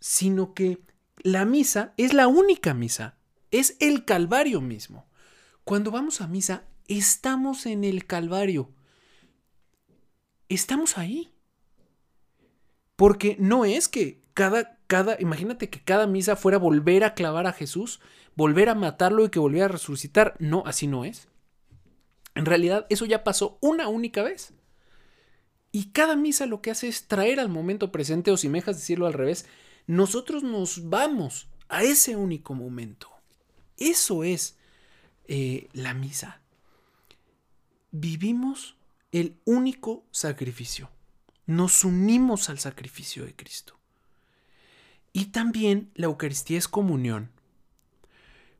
sino 0.00 0.54
que 0.54 0.80
la 1.18 1.44
misa 1.44 1.92
es 1.98 2.14
la 2.14 2.28
única 2.28 2.72
misa, 2.72 3.18
es 3.50 3.76
el 3.78 4.06
Calvario 4.06 4.62
mismo. 4.62 5.06
Cuando 5.64 5.90
vamos 5.90 6.22
a 6.22 6.28
misa, 6.28 6.64
estamos 6.86 7.66
en 7.66 7.84
el 7.84 8.06
Calvario. 8.06 8.70
Estamos 10.48 10.96
ahí. 10.96 11.30
Porque 12.96 13.36
no 13.38 13.66
es 13.66 13.86
que 13.86 14.22
cada, 14.32 14.78
cada, 14.86 15.20
imagínate 15.20 15.68
que 15.68 15.84
cada 15.84 16.06
misa 16.06 16.36
fuera 16.36 16.56
volver 16.56 17.04
a 17.04 17.12
clavar 17.12 17.46
a 17.46 17.52
Jesús, 17.52 18.00
volver 18.34 18.70
a 18.70 18.74
matarlo 18.74 19.26
y 19.26 19.28
que 19.28 19.38
volviera 19.38 19.66
a 19.66 19.68
resucitar. 19.68 20.36
No, 20.38 20.62
así 20.64 20.86
no 20.86 21.04
es. 21.04 21.28
En 22.34 22.46
realidad, 22.46 22.86
eso 22.88 23.04
ya 23.04 23.24
pasó 23.24 23.58
una 23.60 23.88
única 23.88 24.22
vez. 24.22 24.54
Y 25.78 25.90
cada 25.90 26.16
misa 26.16 26.44
lo 26.46 26.60
que 26.60 26.72
hace 26.72 26.88
es 26.88 27.06
traer 27.06 27.38
al 27.38 27.48
momento 27.48 27.92
presente, 27.92 28.32
o 28.32 28.36
si 28.36 28.48
me 28.48 28.58
dejas 28.58 28.78
decirlo 28.78 29.06
al 29.06 29.12
revés, 29.12 29.46
nosotros 29.86 30.42
nos 30.42 30.90
vamos 30.90 31.46
a 31.68 31.84
ese 31.84 32.16
único 32.16 32.52
momento. 32.52 33.08
Eso 33.76 34.24
es 34.24 34.56
eh, 35.28 35.68
la 35.72 35.94
misa. 35.94 36.40
Vivimos 37.92 38.74
el 39.12 39.36
único 39.44 40.02
sacrificio. 40.10 40.90
Nos 41.46 41.84
unimos 41.84 42.50
al 42.50 42.58
sacrificio 42.58 43.24
de 43.24 43.36
Cristo. 43.36 43.78
Y 45.12 45.26
también 45.26 45.92
la 45.94 46.06
Eucaristía 46.06 46.58
es 46.58 46.66
comunión. 46.66 47.30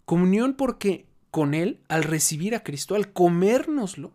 Comunión 0.04 0.54
porque 0.54 1.08
con 1.32 1.54
Él, 1.54 1.80
al 1.88 2.04
recibir 2.04 2.54
a 2.54 2.62
Cristo, 2.62 2.94
al 2.94 3.12
comérnoslo, 3.12 4.12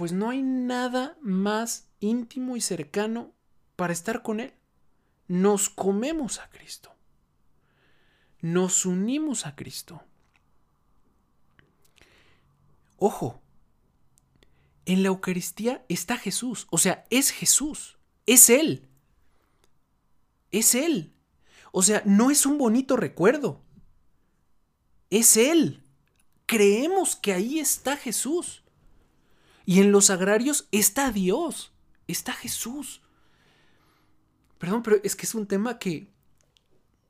pues 0.00 0.12
no 0.12 0.30
hay 0.30 0.40
nada 0.40 1.18
más 1.20 1.90
íntimo 1.98 2.56
y 2.56 2.62
cercano 2.62 3.34
para 3.76 3.92
estar 3.92 4.22
con 4.22 4.40
Él. 4.40 4.54
Nos 5.28 5.68
comemos 5.68 6.38
a 6.38 6.48
Cristo. 6.48 6.90
Nos 8.40 8.86
unimos 8.86 9.44
a 9.44 9.54
Cristo. 9.54 10.02
Ojo, 12.96 13.42
en 14.86 15.02
la 15.02 15.08
Eucaristía 15.08 15.84
está 15.90 16.16
Jesús, 16.16 16.66
o 16.70 16.78
sea, 16.78 17.04
es 17.10 17.30
Jesús, 17.30 17.98
es 18.24 18.48
Él. 18.48 18.88
Es 20.50 20.74
Él. 20.74 21.12
O 21.72 21.82
sea, 21.82 22.02
no 22.06 22.30
es 22.30 22.46
un 22.46 22.56
bonito 22.56 22.96
recuerdo. 22.96 23.60
Es 25.10 25.36
Él. 25.36 25.84
Creemos 26.46 27.16
que 27.16 27.34
ahí 27.34 27.58
está 27.58 27.98
Jesús. 27.98 28.64
Y 29.70 29.78
en 29.78 29.92
los 29.92 30.06
sagrarios 30.06 30.66
está 30.72 31.12
Dios, 31.12 31.72
está 32.08 32.32
Jesús. 32.32 33.02
Perdón, 34.58 34.82
pero 34.82 34.96
es 35.04 35.14
que 35.14 35.26
es 35.26 35.34
un 35.36 35.46
tema 35.46 35.78
que 35.78 36.08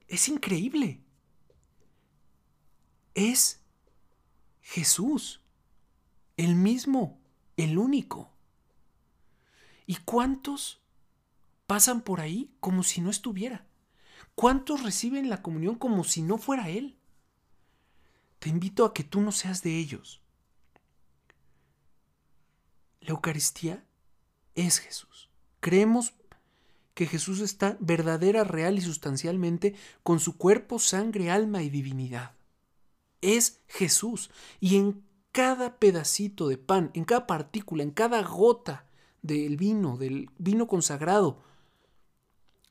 es 0.08 0.28
increíble. 0.28 1.00
Es 3.14 3.62
Jesús, 4.60 5.40
el 6.36 6.54
mismo, 6.54 7.18
el 7.56 7.78
único. 7.78 8.30
¿Y 9.86 9.96
cuántos 9.96 10.82
pasan 11.66 12.02
por 12.02 12.20
ahí 12.20 12.52
como 12.60 12.82
si 12.82 13.00
no 13.00 13.08
estuviera? 13.08 13.66
¿Cuántos 14.34 14.82
reciben 14.82 15.30
la 15.30 15.40
comunión 15.40 15.76
como 15.76 16.04
si 16.04 16.20
no 16.20 16.36
fuera 16.36 16.68
Él? 16.68 16.98
Te 18.38 18.50
invito 18.50 18.84
a 18.84 18.92
que 18.92 19.02
tú 19.02 19.22
no 19.22 19.32
seas 19.32 19.62
de 19.62 19.78
ellos. 19.78 20.20
La 23.00 23.10
Eucaristía 23.10 23.84
es 24.54 24.78
Jesús. 24.78 25.30
Creemos 25.60 26.14
que 26.94 27.06
Jesús 27.06 27.40
está 27.40 27.76
verdadera, 27.80 28.44
real 28.44 28.76
y 28.76 28.82
sustancialmente 28.82 29.74
con 30.02 30.20
su 30.20 30.36
cuerpo, 30.36 30.78
sangre, 30.78 31.30
alma 31.30 31.62
y 31.62 31.70
divinidad. 31.70 32.34
Es 33.22 33.60
Jesús. 33.68 34.30
Y 34.60 34.76
en 34.76 35.02
cada 35.32 35.78
pedacito 35.78 36.48
de 36.48 36.58
pan, 36.58 36.90
en 36.94 37.04
cada 37.04 37.26
partícula, 37.26 37.82
en 37.82 37.90
cada 37.90 38.22
gota 38.22 38.86
del 39.22 39.56
vino, 39.56 39.96
del 39.96 40.30
vino 40.38 40.66
consagrado, 40.66 41.42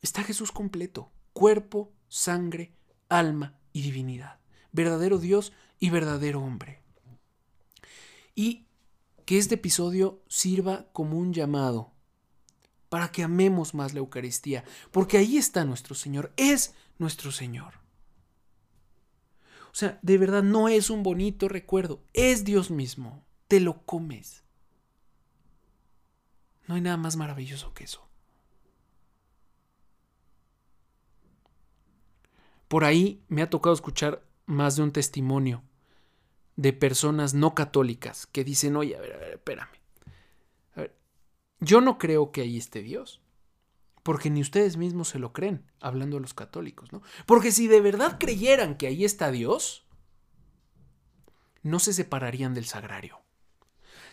está 0.02 0.24
Jesús 0.24 0.52
completo. 0.52 1.12
Cuerpo, 1.34 1.92
sangre, 2.08 2.74
alma 3.08 3.58
y 3.74 3.82
divinidad. 3.82 4.40
Verdadero 4.72 5.18
Dios 5.18 5.54
y 5.80 5.90
verdadero 5.90 6.42
hombre. 6.42 6.82
Y 8.36 8.66
que 9.30 9.38
este 9.38 9.54
episodio 9.54 10.24
sirva 10.28 10.88
como 10.92 11.20
un 11.20 11.34
llamado 11.36 11.92
para 12.90 13.12
que 13.12 13.22
amemos 13.22 13.76
más 13.76 13.94
la 13.94 14.00
Eucaristía, 14.00 14.64
porque 14.90 15.20
ahí 15.20 15.38
está 15.38 15.66
nuestro 15.66 15.94
Señor, 15.94 16.34
es 16.36 16.74
nuestro 16.98 17.32
Señor. 17.32 17.76
O 19.72 19.76
sea, 19.76 20.00
de 20.02 20.18
verdad 20.18 20.42
no 20.42 20.68
es 20.68 20.90
un 20.90 21.04
bonito 21.04 21.48
recuerdo, 21.48 22.04
es 22.14 22.44
Dios 22.44 22.72
mismo, 22.72 23.24
te 23.48 23.60
lo 23.60 23.86
comes. 23.86 24.44
No 26.66 26.74
hay 26.74 26.82
nada 26.82 26.98
más 26.98 27.16
maravilloso 27.16 27.72
que 27.76 27.84
eso. 27.84 28.10
Por 32.68 32.84
ahí 32.84 33.24
me 33.28 33.44
ha 33.44 33.50
tocado 33.52 33.76
escuchar 33.76 34.26
más 34.48 34.76
de 34.76 34.82
un 34.82 34.92
testimonio 34.92 35.62
de 36.60 36.74
personas 36.74 37.34
no 37.34 37.56
católicas 37.56 38.28
que 38.28 38.44
dicen, 38.44 38.76
oye, 38.76 38.98
a 38.98 39.00
ver, 39.00 39.14
a 39.14 39.18
ver, 39.18 39.34
espérame. 39.36 39.70
A 40.76 40.88
yo 41.62 41.80
no 41.80 41.98
creo 41.98 42.34
que 42.34 42.42
ahí 42.42 42.58
esté 42.58 42.82
Dios. 42.82 43.22
Porque 44.04 44.30
ni 44.30 44.42
ustedes 44.42 44.76
mismos 44.76 45.08
se 45.08 45.20
lo 45.20 45.32
creen, 45.32 45.72
hablando 45.80 46.18
de 46.18 46.22
los 46.22 46.34
católicos, 46.34 46.92
¿no? 46.92 47.02
Porque 47.26 47.54
si 47.54 47.68
de 47.68 47.80
verdad 47.80 48.18
creyeran 48.20 48.76
que 48.76 48.88
ahí 48.88 49.06
está 49.06 49.32
Dios, 49.32 49.86
no 51.64 51.80
se 51.80 51.94
separarían 51.94 52.54
del 52.54 52.66
sagrario. 52.66 53.22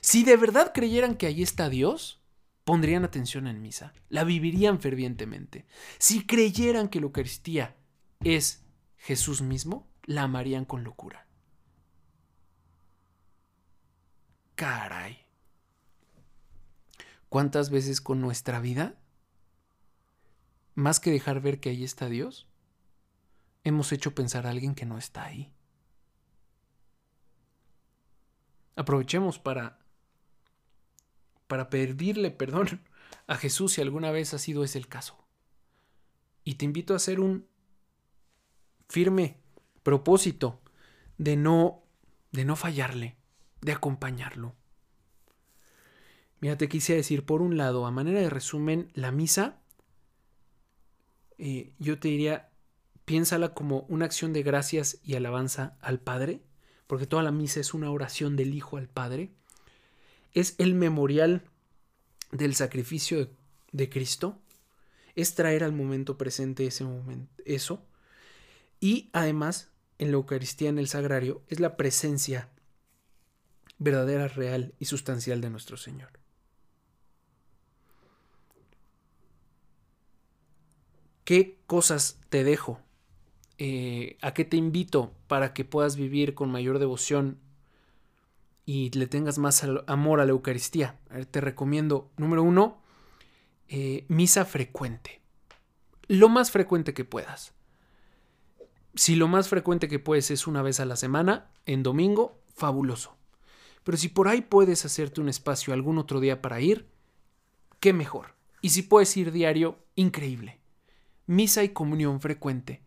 Si 0.00 0.22
de 0.22 0.36
verdad 0.36 0.70
creyeran 0.72 1.16
que 1.16 1.26
ahí 1.26 1.42
está 1.42 1.68
Dios, 1.68 2.22
pondrían 2.62 3.04
atención 3.04 3.48
en 3.48 3.60
misa, 3.60 3.92
la 4.08 4.22
vivirían 4.22 4.80
fervientemente. 4.80 5.66
Si 5.98 6.24
creyeran 6.24 6.88
que 6.88 7.00
la 7.00 7.06
Eucaristía 7.06 7.74
es 8.22 8.64
Jesús 8.98 9.42
mismo, 9.42 9.88
la 10.04 10.22
amarían 10.22 10.64
con 10.64 10.84
locura. 10.84 11.25
Caray. 14.56 15.18
¿Cuántas 17.28 17.70
veces 17.70 18.00
con 18.00 18.20
nuestra 18.20 18.58
vida, 18.58 18.94
más 20.74 20.98
que 20.98 21.10
dejar 21.10 21.40
ver 21.40 21.60
que 21.60 21.68
ahí 21.68 21.84
está 21.84 22.08
Dios, 22.08 22.48
hemos 23.64 23.92
hecho 23.92 24.14
pensar 24.14 24.46
a 24.46 24.50
alguien 24.50 24.74
que 24.74 24.86
no 24.86 24.96
está 24.96 25.24
ahí? 25.24 25.52
Aprovechemos 28.74 29.38
para 29.38 29.78
para 31.46 31.70
pedirle 31.70 32.30
perdón 32.30 32.80
a 33.26 33.36
Jesús 33.36 33.74
si 33.74 33.80
alguna 33.80 34.10
vez 34.10 34.34
ha 34.34 34.38
sido 34.38 34.64
ese 34.64 34.78
el 34.78 34.88
caso. 34.88 35.16
Y 36.44 36.54
te 36.54 36.64
invito 36.64 36.92
a 36.92 36.96
hacer 36.96 37.20
un 37.20 37.46
firme 38.88 39.40
propósito 39.82 40.60
de 41.18 41.36
no 41.36 41.82
de 42.32 42.44
no 42.44 42.56
fallarle, 42.56 43.16
de 43.66 43.72
acompañarlo. 43.72 44.54
Mira, 46.40 46.56
te 46.56 46.68
quise 46.68 46.94
decir, 46.94 47.24
por 47.24 47.42
un 47.42 47.56
lado, 47.56 47.84
a 47.84 47.90
manera 47.90 48.20
de 48.20 48.30
resumen, 48.30 48.92
la 48.94 49.10
misa, 49.10 49.60
eh, 51.36 51.72
yo 51.80 51.98
te 51.98 52.06
diría, 52.06 52.48
piénsala 53.04 53.54
como 53.54 53.80
una 53.88 54.04
acción 54.04 54.32
de 54.32 54.44
gracias 54.44 55.00
y 55.02 55.16
alabanza 55.16 55.76
al 55.80 55.98
Padre, 55.98 56.42
porque 56.86 57.08
toda 57.08 57.24
la 57.24 57.32
misa 57.32 57.58
es 57.58 57.74
una 57.74 57.90
oración 57.90 58.36
del 58.36 58.54
Hijo 58.54 58.76
al 58.76 58.86
Padre. 58.86 59.32
Es 60.32 60.54
el 60.58 60.76
memorial 60.76 61.42
del 62.30 62.54
sacrificio 62.54 63.18
de, 63.18 63.30
de 63.72 63.88
Cristo, 63.88 64.38
es 65.16 65.34
traer 65.34 65.64
al 65.64 65.72
momento 65.72 66.16
presente 66.16 66.68
ese 66.68 66.84
momento, 66.84 67.32
eso, 67.44 67.84
y 68.78 69.10
además, 69.12 69.70
en 69.98 70.12
la 70.12 70.18
Eucaristía, 70.18 70.68
en 70.68 70.78
el 70.78 70.86
sagrario, 70.86 71.42
es 71.48 71.58
la 71.58 71.76
presencia 71.76 72.48
verdadera, 73.78 74.28
real 74.28 74.74
y 74.78 74.86
sustancial 74.86 75.40
de 75.40 75.50
nuestro 75.50 75.76
Señor. 75.76 76.10
¿Qué 81.24 81.58
cosas 81.66 82.20
te 82.28 82.44
dejo? 82.44 82.80
Eh, 83.58 84.16
¿A 84.22 84.32
qué 84.32 84.44
te 84.44 84.56
invito 84.56 85.12
para 85.26 85.52
que 85.54 85.64
puedas 85.64 85.96
vivir 85.96 86.34
con 86.34 86.52
mayor 86.52 86.78
devoción 86.78 87.38
y 88.64 88.90
le 88.90 89.06
tengas 89.06 89.38
más 89.38 89.66
amor 89.86 90.20
a 90.20 90.24
la 90.24 90.30
Eucaristía? 90.30 90.98
te 91.30 91.40
recomiendo, 91.40 92.10
número 92.16 92.42
uno, 92.44 92.80
eh, 93.68 94.04
misa 94.08 94.44
frecuente. 94.44 95.20
Lo 96.06 96.28
más 96.28 96.52
frecuente 96.52 96.94
que 96.94 97.04
puedas. 97.04 97.54
Si 98.94 99.16
lo 99.16 99.26
más 99.26 99.48
frecuente 99.48 99.88
que 99.88 99.98
puedes 99.98 100.30
es 100.30 100.46
una 100.46 100.62
vez 100.62 100.78
a 100.78 100.84
la 100.84 100.94
semana, 100.94 101.50
en 101.66 101.82
domingo, 101.82 102.40
fabuloso. 102.54 103.15
Pero 103.86 103.98
si 103.98 104.08
por 104.08 104.26
ahí 104.26 104.40
puedes 104.40 104.84
hacerte 104.84 105.20
un 105.20 105.28
espacio 105.28 105.72
algún 105.72 105.98
otro 105.98 106.18
día 106.18 106.42
para 106.42 106.60
ir, 106.60 106.88
qué 107.78 107.92
mejor. 107.92 108.34
Y 108.60 108.70
si 108.70 108.82
puedes 108.82 109.16
ir 109.16 109.30
diario, 109.30 109.78
increíble. 109.94 110.58
Misa 111.26 111.62
y 111.62 111.68
comunión 111.68 112.20
frecuente. 112.20 112.82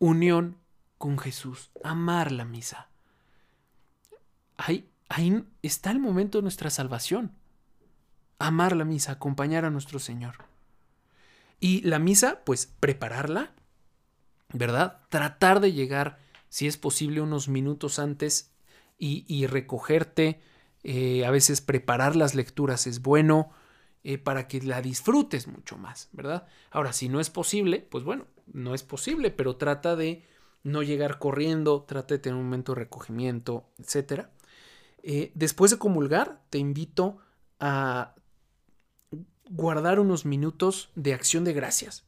Unión 0.00 0.56
con 0.98 1.16
Jesús. 1.16 1.70
Amar 1.84 2.32
la 2.32 2.44
misa. 2.44 2.88
Ahí, 4.56 4.90
ahí 5.08 5.44
está 5.62 5.92
el 5.92 6.00
momento 6.00 6.38
de 6.38 6.42
nuestra 6.42 6.70
salvación. 6.70 7.30
Amar 8.40 8.74
la 8.74 8.84
misa, 8.84 9.12
acompañar 9.12 9.64
a 9.64 9.70
nuestro 9.70 10.00
Señor. 10.00 10.38
Y 11.60 11.82
la 11.82 12.00
misa, 12.00 12.40
pues 12.44 12.66
prepararla, 12.80 13.52
¿verdad? 14.52 15.02
Tratar 15.08 15.60
de 15.60 15.72
llegar, 15.72 16.18
si 16.48 16.66
es 16.66 16.76
posible, 16.78 17.20
unos 17.20 17.48
minutos 17.48 18.00
antes 18.00 18.51
y, 19.04 19.46
recogerte. 19.46 20.40
Eh, 20.84 21.24
a 21.26 21.30
veces 21.30 21.60
preparar 21.60 22.14
las 22.14 22.34
lecturas 22.34 22.86
es 22.86 23.02
bueno 23.02 23.50
eh, 24.04 24.18
para 24.18 24.46
que 24.46 24.60
la 24.62 24.80
disfrutes 24.80 25.48
mucho 25.48 25.76
más, 25.76 26.08
¿verdad? 26.12 26.46
Ahora, 26.70 26.92
si 26.92 27.08
no 27.08 27.20
es 27.20 27.30
posible, 27.30 27.80
pues 27.80 28.04
bueno, 28.04 28.26
no 28.52 28.74
es 28.74 28.82
posible, 28.84 29.30
pero 29.30 29.56
trata 29.56 29.96
de 29.96 30.24
no 30.62 30.82
llegar 30.82 31.18
corriendo, 31.18 31.82
trata 31.82 32.14
de 32.14 32.20
tener 32.20 32.36
un 32.36 32.44
momento 32.44 32.74
de 32.74 32.80
recogimiento, 32.80 33.68
etc. 33.78 34.26
Eh, 35.02 35.32
después 35.34 35.72
de 35.72 35.78
comulgar, 35.78 36.40
te 36.50 36.58
invito 36.58 37.18
a 37.58 38.14
guardar 39.50 39.98
unos 39.98 40.24
minutos 40.24 40.90
de 40.94 41.14
acción 41.14 41.42
de 41.44 41.52
gracias 41.52 42.04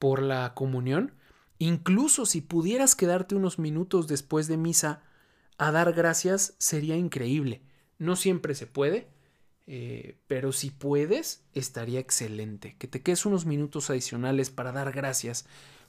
por 0.00 0.20
la 0.20 0.54
comunión. 0.54 1.14
Incluso 1.58 2.26
si 2.26 2.40
pudieras 2.40 2.96
quedarte 2.96 3.36
unos 3.36 3.60
minutos 3.60 4.08
después 4.08 4.48
de 4.48 4.56
misa 4.56 5.02
a 5.58 5.72
dar 5.72 5.92
gracias 5.92 6.54
sería 6.58 6.96
increíble. 6.96 7.60
No 7.98 8.14
siempre 8.14 8.54
se 8.54 8.66
puede, 8.66 9.08
eh, 9.66 10.16
pero 10.28 10.52
si 10.52 10.70
puedes, 10.70 11.42
estaría 11.52 11.98
excelente. 11.98 12.76
Que 12.78 12.86
te 12.86 13.02
quedes 13.02 13.26
unos 13.26 13.44
minutos 13.44 13.90
adicionales 13.90 14.50
para 14.50 14.72
dar 14.72 14.92
gracias 14.92 15.46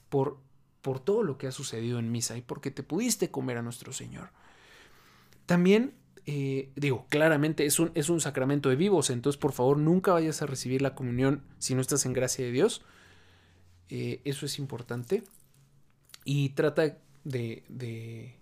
por, 0.08 0.38
por 0.82 0.98
todo 0.98 1.22
lo 1.22 1.38
que 1.38 1.46
ha 1.46 1.52
sucedido 1.52 2.00
en 2.00 2.10
misa 2.10 2.36
y 2.36 2.42
porque 2.42 2.72
te 2.72 2.82
pudiste 2.82 3.30
comer 3.30 3.58
a 3.58 3.62
nuestro 3.62 3.92
Señor. 3.92 4.30
También, 5.46 5.94
eh, 6.26 6.72
digo, 6.74 7.06
claramente 7.08 7.64
es 7.64 7.78
un, 7.78 7.92
es 7.94 8.10
un 8.10 8.20
sacramento 8.20 8.68
de 8.68 8.76
vivos, 8.76 9.08
entonces 9.08 9.38
por 9.38 9.52
favor 9.52 9.78
nunca 9.78 10.12
vayas 10.12 10.42
a 10.42 10.46
recibir 10.46 10.82
la 10.82 10.96
comunión 10.96 11.44
si 11.58 11.76
no 11.76 11.80
estás 11.80 12.04
en 12.06 12.12
gracia 12.12 12.44
de 12.44 12.50
Dios. 12.50 12.82
Eh, 13.88 14.20
eso 14.24 14.46
es 14.46 14.58
importante. 14.58 15.22
Y 16.24 16.50
trata 16.50 16.98
de 17.24 18.39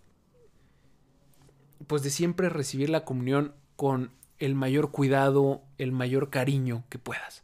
pues 1.87 2.03
de 2.03 2.11
siempre 2.11 2.49
recibir 2.49 2.91
la 2.91 3.05
comunión 3.05 3.55
con 3.77 4.13
el 4.39 4.55
mayor 4.55 4.91
cuidado, 4.91 5.63
el 5.79 5.93
mayor 5.93 6.31
cariño 6.31 6.85
que 6.89 6.99
puedas. 6.99 7.43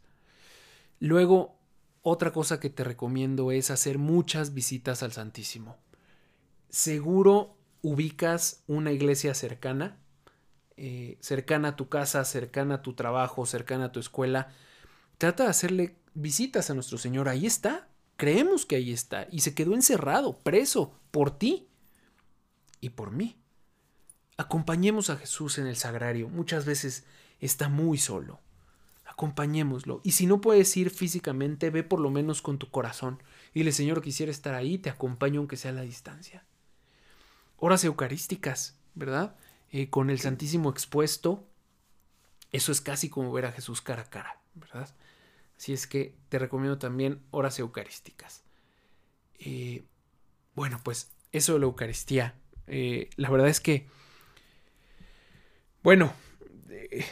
Luego, 0.99 1.57
otra 2.01 2.31
cosa 2.31 2.59
que 2.59 2.69
te 2.69 2.83
recomiendo 2.83 3.51
es 3.51 3.71
hacer 3.71 3.97
muchas 3.97 4.53
visitas 4.53 5.03
al 5.03 5.11
Santísimo. 5.11 5.77
Seguro 6.69 7.57
ubicas 7.81 8.63
una 8.67 8.91
iglesia 8.91 9.33
cercana, 9.33 9.97
eh, 10.77 11.17
cercana 11.21 11.69
a 11.69 11.75
tu 11.75 11.89
casa, 11.89 12.23
cercana 12.25 12.75
a 12.75 12.81
tu 12.81 12.93
trabajo, 12.93 13.45
cercana 13.45 13.85
a 13.85 13.91
tu 13.91 13.99
escuela. 13.99 14.49
Trata 15.17 15.43
de 15.43 15.49
hacerle 15.49 15.95
visitas 16.13 16.69
a 16.69 16.73
nuestro 16.73 16.97
Señor. 16.97 17.29
Ahí 17.29 17.45
está. 17.45 17.87
Creemos 18.17 18.65
que 18.65 18.75
ahí 18.77 18.91
está. 18.91 19.27
Y 19.31 19.39
se 19.39 19.53
quedó 19.53 19.73
encerrado, 19.73 20.37
preso, 20.39 20.93
por 21.11 21.37
ti 21.37 21.67
y 22.81 22.89
por 22.89 23.11
mí. 23.11 23.37
Acompañemos 24.37 25.09
a 25.09 25.17
Jesús 25.17 25.57
en 25.57 25.67
el 25.67 25.75
sagrario. 25.75 26.29
Muchas 26.29 26.65
veces 26.65 27.05
está 27.39 27.69
muy 27.69 27.97
solo. 27.97 28.39
Acompañémoslo. 29.05 30.01
Y 30.03 30.11
si 30.11 30.25
no 30.25 30.41
puedes 30.41 30.75
ir 30.75 30.89
físicamente, 30.89 31.69
ve 31.69 31.83
por 31.83 31.99
lo 31.99 32.09
menos 32.09 32.41
con 32.41 32.57
tu 32.57 32.69
corazón. 32.69 33.23
Y 33.53 33.59
Dile, 33.59 33.71
Señor, 33.71 34.01
quisiera 34.01 34.31
estar 34.31 34.53
ahí, 34.53 34.77
te 34.77 34.89
acompaño 34.89 35.39
aunque 35.39 35.57
sea 35.57 35.71
a 35.71 35.75
la 35.75 35.81
distancia. 35.83 36.43
Horas 37.57 37.83
eucarísticas, 37.85 38.77
¿verdad? 38.93 39.35
Eh, 39.71 39.89
con 39.89 40.09
el 40.09 40.19
Santísimo 40.19 40.69
expuesto. 40.69 41.47
Eso 42.51 42.71
es 42.71 42.81
casi 42.81 43.09
como 43.09 43.31
ver 43.31 43.45
a 43.45 43.51
Jesús 43.51 43.81
cara 43.81 44.03
a 44.03 44.09
cara, 44.09 44.39
¿verdad? 44.53 44.89
Así 45.57 45.71
es 45.71 45.87
que 45.87 46.15
te 46.29 46.39
recomiendo 46.39 46.77
también 46.77 47.21
horas 47.31 47.57
eucarísticas. 47.59 48.43
Eh, 49.39 49.85
bueno, 50.55 50.79
pues 50.83 51.11
eso 51.31 51.53
de 51.53 51.59
la 51.59 51.65
Eucaristía. 51.65 52.35
Eh, 52.67 53.09
la 53.15 53.29
verdad 53.29 53.47
es 53.47 53.59
que 53.59 53.87
bueno, 55.85 56.13
eh, 56.69 57.05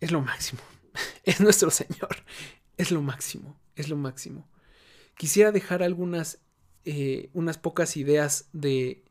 es 0.00 0.10
lo 0.10 0.20
máximo. 0.22 0.62
Es 1.24 1.40
nuestro 1.40 1.70
Señor. 1.70 2.16
Es 2.78 2.90
lo 2.90 3.02
máximo. 3.02 3.60
Es 3.76 3.88
lo 3.90 3.96
máximo. 3.96 4.48
Quisiera 5.18 5.52
dejar 5.52 5.82
algunas, 5.82 6.40
eh, 6.86 7.28
unas 7.34 7.58
pocas 7.58 7.98
ideas 7.98 8.48
de 8.54 9.04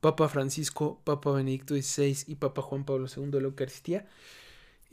Papa 0.00 0.28
Francisco, 0.28 1.00
Papa 1.02 1.32
Benedicto 1.32 1.74
XVI 1.74 2.24
y 2.28 2.36
Papa 2.36 2.62
Juan 2.62 2.84
Pablo 2.84 3.08
II 3.14 3.30
de 3.32 3.40
la 3.40 3.48
Eucaristía. 3.48 4.06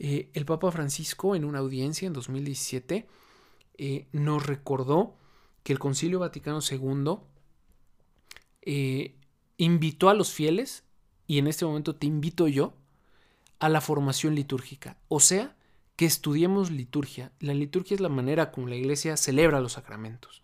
eh, 0.00 0.30
el 0.34 0.44
Papa 0.44 0.72
Francisco 0.72 1.36
en 1.36 1.44
una 1.44 1.60
audiencia 1.60 2.06
en 2.08 2.14
2017 2.14 3.06
eh, 3.78 4.08
nos 4.12 4.44
recordó 4.46 5.16
que 5.62 5.72
el 5.72 5.78
Concilio 5.78 6.18
Vaticano 6.18 6.58
II 6.68 7.20
invitó 9.56 10.08
a 10.08 10.14
los 10.14 10.32
fieles, 10.32 10.84
y 11.30 11.38
en 11.38 11.46
este 11.46 11.64
momento 11.64 11.94
te 11.94 12.08
invito 12.08 12.48
yo, 12.48 12.74
a 13.60 13.68
la 13.68 13.80
formación 13.80 14.34
litúrgica. 14.34 14.96
O 15.06 15.20
sea, 15.20 15.54
que 15.94 16.04
estudiemos 16.04 16.72
liturgia. 16.72 17.30
La 17.38 17.54
liturgia 17.54 17.94
es 17.94 18.00
la 18.00 18.08
manera 18.08 18.50
como 18.50 18.66
la 18.66 18.74
iglesia 18.74 19.16
celebra 19.16 19.60
los 19.60 19.74
sacramentos. 19.74 20.42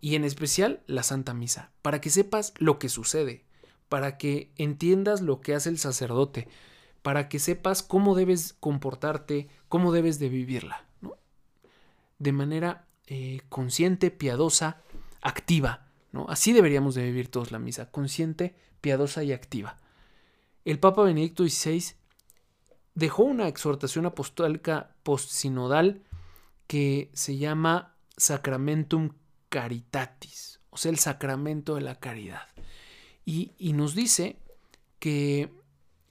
Y 0.00 0.14
en 0.14 0.24
especial 0.24 0.80
la 0.86 1.02
Santa 1.02 1.34
Misa, 1.34 1.72
para 1.82 2.00
que 2.00 2.08
sepas 2.08 2.54
lo 2.56 2.78
que 2.78 2.88
sucede, 2.88 3.44
para 3.90 4.16
que 4.16 4.50
entiendas 4.56 5.20
lo 5.20 5.42
que 5.42 5.54
hace 5.54 5.68
el 5.68 5.76
sacerdote, 5.76 6.48
para 7.02 7.28
que 7.28 7.38
sepas 7.38 7.82
cómo 7.82 8.14
debes 8.14 8.54
comportarte, 8.60 9.50
cómo 9.68 9.92
debes 9.92 10.18
de 10.18 10.30
vivirla. 10.30 10.86
De 12.18 12.32
manera 12.32 12.86
eh, 13.08 13.42
consciente, 13.50 14.10
piadosa, 14.10 14.80
activa. 15.20 15.84
¿no? 16.12 16.24
Así 16.30 16.54
deberíamos 16.54 16.94
de 16.94 17.02
vivir 17.02 17.30
todos 17.30 17.52
la 17.52 17.58
misa, 17.58 17.90
consciente, 17.90 18.54
piadosa 18.80 19.22
y 19.22 19.32
activa. 19.32 19.76
El 20.64 20.78
Papa 20.78 21.02
Benedicto 21.02 21.42
XVI 21.42 21.94
dejó 22.94 23.24
una 23.24 23.48
exhortación 23.48 24.06
apostólica 24.06 24.94
postsinodal 25.02 26.02
que 26.66 27.10
se 27.14 27.36
llama 27.36 27.96
Sacramentum 28.16 29.10
Caritatis, 29.48 30.60
o 30.70 30.76
sea, 30.76 30.90
el 30.90 30.98
sacramento 30.98 31.74
de 31.74 31.80
la 31.80 31.98
caridad. 31.98 32.46
Y, 33.24 33.52
y 33.58 33.72
nos 33.72 33.94
dice 33.94 34.38
que 34.98 35.52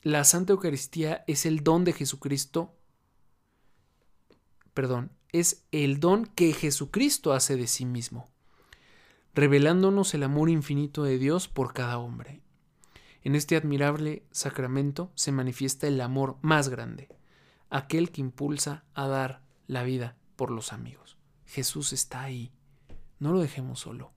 la 0.02 0.24
Santa 0.24 0.54
Eucaristía 0.54 1.24
es 1.28 1.46
el 1.46 1.64
don 1.64 1.84
de 1.84 1.94
Jesucristo, 1.94 2.76
perdón, 4.74 5.12
es 5.32 5.64
el 5.72 6.00
don 6.00 6.26
que 6.26 6.54
Jesucristo 6.54 7.34
hace 7.34 7.56
de 7.56 7.68
sí 7.68 7.86
mismo, 7.86 8.30
revelándonos 9.34 10.14
el 10.14 10.24
amor 10.24 10.50
infinito 10.50 11.04
de 11.04 11.18
Dios 11.18 11.48
por 11.48 11.74
cada 11.74 11.98
hombre. 12.00 12.42
En 13.24 13.36
este 13.36 13.56
admirable 13.56 14.24
sacramento 14.32 15.12
se 15.16 15.32
manifiesta 15.32 15.88
el 15.88 16.02
amor 16.02 16.38
más 16.42 16.70
grande, 16.70 17.10
aquel 17.70 18.12
que 18.12 18.22
impulsa 18.22 18.84
a 18.94 19.08
dar 19.08 19.42
la 19.68 19.84
vida 19.84 20.18
por 20.36 20.50
los 20.50 20.74
amigos. 20.74 21.18
Jesús 21.46 21.94
está 21.94 22.22
ahí, 22.22 22.52
no 23.20 23.32
lo 23.32 23.40
dejemos 23.40 23.80
solo. 23.80 24.12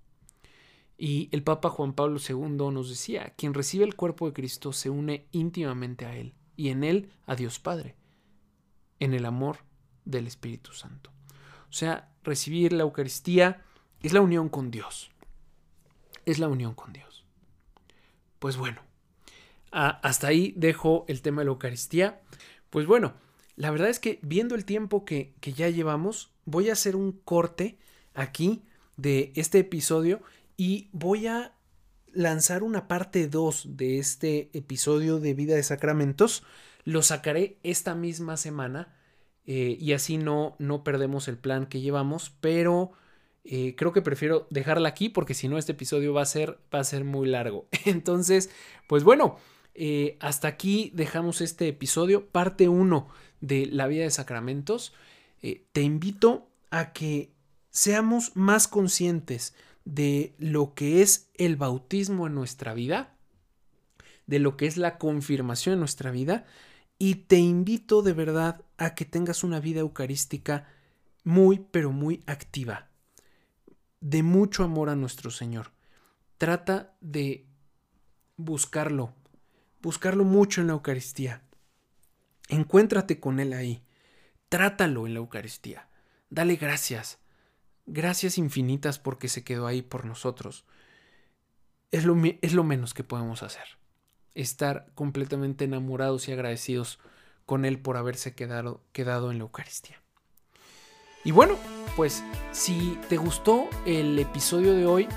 Y 0.96 1.28
el 1.32 1.42
Papa 1.42 1.68
Juan 1.68 1.92
Pablo 1.92 2.18
II 2.26 2.72
nos 2.72 2.88
decía, 2.88 3.34
quien 3.36 3.52
recibe 3.52 3.84
el 3.84 3.96
cuerpo 3.96 4.26
de 4.26 4.32
Cristo 4.32 4.72
se 4.72 4.90
une 4.90 5.26
íntimamente 5.32 6.06
a 6.06 6.16
Él 6.16 6.34
y 6.56 6.68
en 6.68 6.84
Él 6.84 7.10
a 7.26 7.34
Dios 7.34 7.58
Padre, 7.58 7.96
en 9.00 9.12
el 9.12 9.26
amor 9.26 9.58
del 10.04 10.26
Espíritu 10.26 10.72
Santo. 10.72 11.10
O 11.68 11.72
sea, 11.72 12.12
recibir 12.22 12.72
la 12.72 12.84
Eucaristía 12.84 13.62
es 14.00 14.12
la 14.12 14.20
unión 14.20 14.48
con 14.48 14.70
Dios. 14.70 15.10
Es 16.24 16.38
la 16.38 16.48
unión 16.48 16.74
con 16.74 16.92
Dios. 16.92 17.24
Pues 18.38 18.56
bueno, 18.56 18.80
hasta 19.74 20.28
ahí 20.28 20.54
dejo 20.56 21.04
el 21.08 21.20
tema 21.20 21.40
de 21.40 21.46
la 21.46 21.50
Eucaristía. 21.50 22.20
Pues 22.70 22.86
bueno, 22.86 23.14
la 23.56 23.70
verdad 23.70 23.88
es 23.88 23.98
que 23.98 24.20
viendo 24.22 24.54
el 24.54 24.64
tiempo 24.64 25.04
que, 25.04 25.34
que 25.40 25.52
ya 25.52 25.68
llevamos, 25.68 26.32
voy 26.44 26.70
a 26.70 26.74
hacer 26.74 26.96
un 26.96 27.12
corte 27.12 27.78
aquí 28.14 28.62
de 28.96 29.32
este 29.34 29.58
episodio 29.58 30.22
y 30.56 30.88
voy 30.92 31.26
a 31.26 31.54
lanzar 32.12 32.62
una 32.62 32.86
parte 32.86 33.28
2 33.28 33.76
de 33.76 33.98
este 33.98 34.50
episodio 34.52 35.18
de 35.18 35.34
Vida 35.34 35.56
de 35.56 35.62
Sacramentos. 35.62 36.44
Lo 36.84 37.02
sacaré 37.02 37.58
esta 37.64 37.94
misma 37.94 38.36
semana 38.36 38.94
eh, 39.46 39.76
y 39.80 39.92
así 39.92 40.16
no, 40.16 40.54
no 40.58 40.84
perdemos 40.84 41.26
el 41.26 41.38
plan 41.38 41.66
que 41.66 41.80
llevamos, 41.80 42.32
pero 42.40 42.92
eh, 43.44 43.74
creo 43.76 43.92
que 43.92 44.02
prefiero 44.02 44.46
dejarla 44.50 44.88
aquí 44.88 45.08
porque 45.08 45.34
si 45.34 45.48
no 45.48 45.58
este 45.58 45.72
episodio 45.72 46.14
va 46.14 46.22
a 46.22 46.26
ser, 46.26 46.58
va 46.72 46.78
a 46.80 46.84
ser 46.84 47.04
muy 47.04 47.28
largo. 47.28 47.66
Entonces, 47.84 48.50
pues 48.86 49.02
bueno, 49.02 49.36
eh, 49.74 50.16
hasta 50.20 50.48
aquí 50.48 50.90
dejamos 50.94 51.40
este 51.40 51.68
episodio, 51.68 52.28
parte 52.28 52.68
1 52.68 53.08
de 53.40 53.66
la 53.66 53.86
vida 53.86 54.04
de 54.04 54.10
sacramentos. 54.10 54.94
te 55.72 55.82
invito 55.82 56.48
a 56.70 56.92
que 56.92 57.32
seamos 57.70 58.34
más 58.34 58.66
conscientes 58.68 59.54
de 59.84 60.34
lo 60.38 60.74
que 60.74 61.02
es 61.02 61.28
el 61.34 61.56
bautismo 61.56 62.26
en 62.26 62.34
nuestra 62.34 62.72
vida, 62.72 63.14
de 64.26 64.38
lo 64.38 64.56
que 64.56 64.66
es 64.66 64.76
la 64.76 64.96
confirmación 64.98 65.74
en 65.74 65.80
nuestra 65.80 66.10
vida, 66.10 66.46
y 66.98 67.16
te 67.16 67.38
invito 67.38 68.02
de 68.02 68.12
verdad 68.12 68.64
a 68.78 68.94
que 68.94 69.04
tengas 69.04 69.44
una 69.44 69.60
vida 69.60 69.80
eucarística 69.80 70.68
muy, 71.24 71.58
pero 71.70 71.90
muy 71.90 72.22
activa, 72.26 72.88
de 74.00 74.22
mucho 74.22 74.64
amor 74.64 74.88
a 74.88 74.96
nuestro 74.96 75.30
Señor. 75.30 75.72
Trata 76.38 76.94
de 77.00 77.46
buscarlo, 78.36 79.14
buscarlo 79.84 80.24
mucho 80.24 80.62
en 80.62 80.68
la 80.68 80.72
Eucaristía. 80.72 81.42
Encuéntrate 82.48 83.20
con 83.20 83.38
Él 83.38 83.52
ahí. 83.52 83.84
Trátalo 84.48 85.06
en 85.06 85.12
la 85.12 85.20
Eucaristía. 85.20 85.88
Dale 86.30 86.56
gracias. 86.56 87.18
Gracias 87.86 88.38
infinitas 88.38 88.98
porque 88.98 89.28
se 89.28 89.44
quedó 89.44 89.66
ahí 89.66 89.82
por 89.82 90.06
nosotros. 90.06 90.64
Es 91.90 92.04
lo, 92.04 92.14
menos 92.64 92.94
que 92.94 93.04
podemos 93.04 93.42
hacer. 93.42 93.78
Estar 94.34 94.86
completamente 94.94 95.66
enamorados 95.66 96.28
y 96.28 96.32
agradecidos 96.32 96.98
con 97.46 97.66
Él 97.66 97.78
por 97.78 97.98
haberse 97.98 98.34
quedado, 98.34 98.82
quedado 98.92 99.30
en 99.30 99.38
la 99.38 99.44
Eucaristía. 99.44 100.00
Y 101.24 101.30
bueno, 101.30 101.56
pues 101.94 102.24
si 102.52 102.98
te 103.08 103.16
gustó 103.18 103.68
el 103.86 104.18
episodio 104.18 104.74
de 104.74 104.86
hoy, 104.86 105.08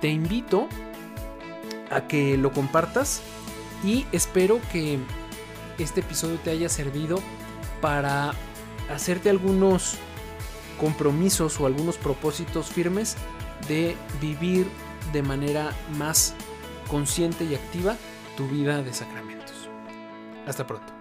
te 0.00 0.08
invito 0.08 0.68
a 1.90 2.06
que 2.08 2.36
lo 2.36 2.52
compartas 2.52 3.22
y 3.84 4.06
espero 4.12 4.60
que 4.72 4.98
este 5.78 6.00
episodio 6.00 6.38
te 6.38 6.50
haya 6.50 6.68
servido 6.68 7.20
para 7.80 8.34
hacerte 8.90 9.30
algunos 9.30 9.96
compromisos 10.78 11.60
o 11.60 11.66
algunos 11.66 11.96
propósitos 11.96 12.66
firmes 12.66 13.16
de 13.68 13.96
vivir 14.20 14.66
de 15.12 15.22
manera 15.22 15.72
más 15.96 16.34
consciente 16.88 17.44
y 17.44 17.54
activa 17.54 17.96
tu 18.36 18.46
vida 18.48 18.82
de 18.82 18.92
sacramentos. 18.92 19.68
Hasta 20.46 20.66
pronto. 20.66 20.95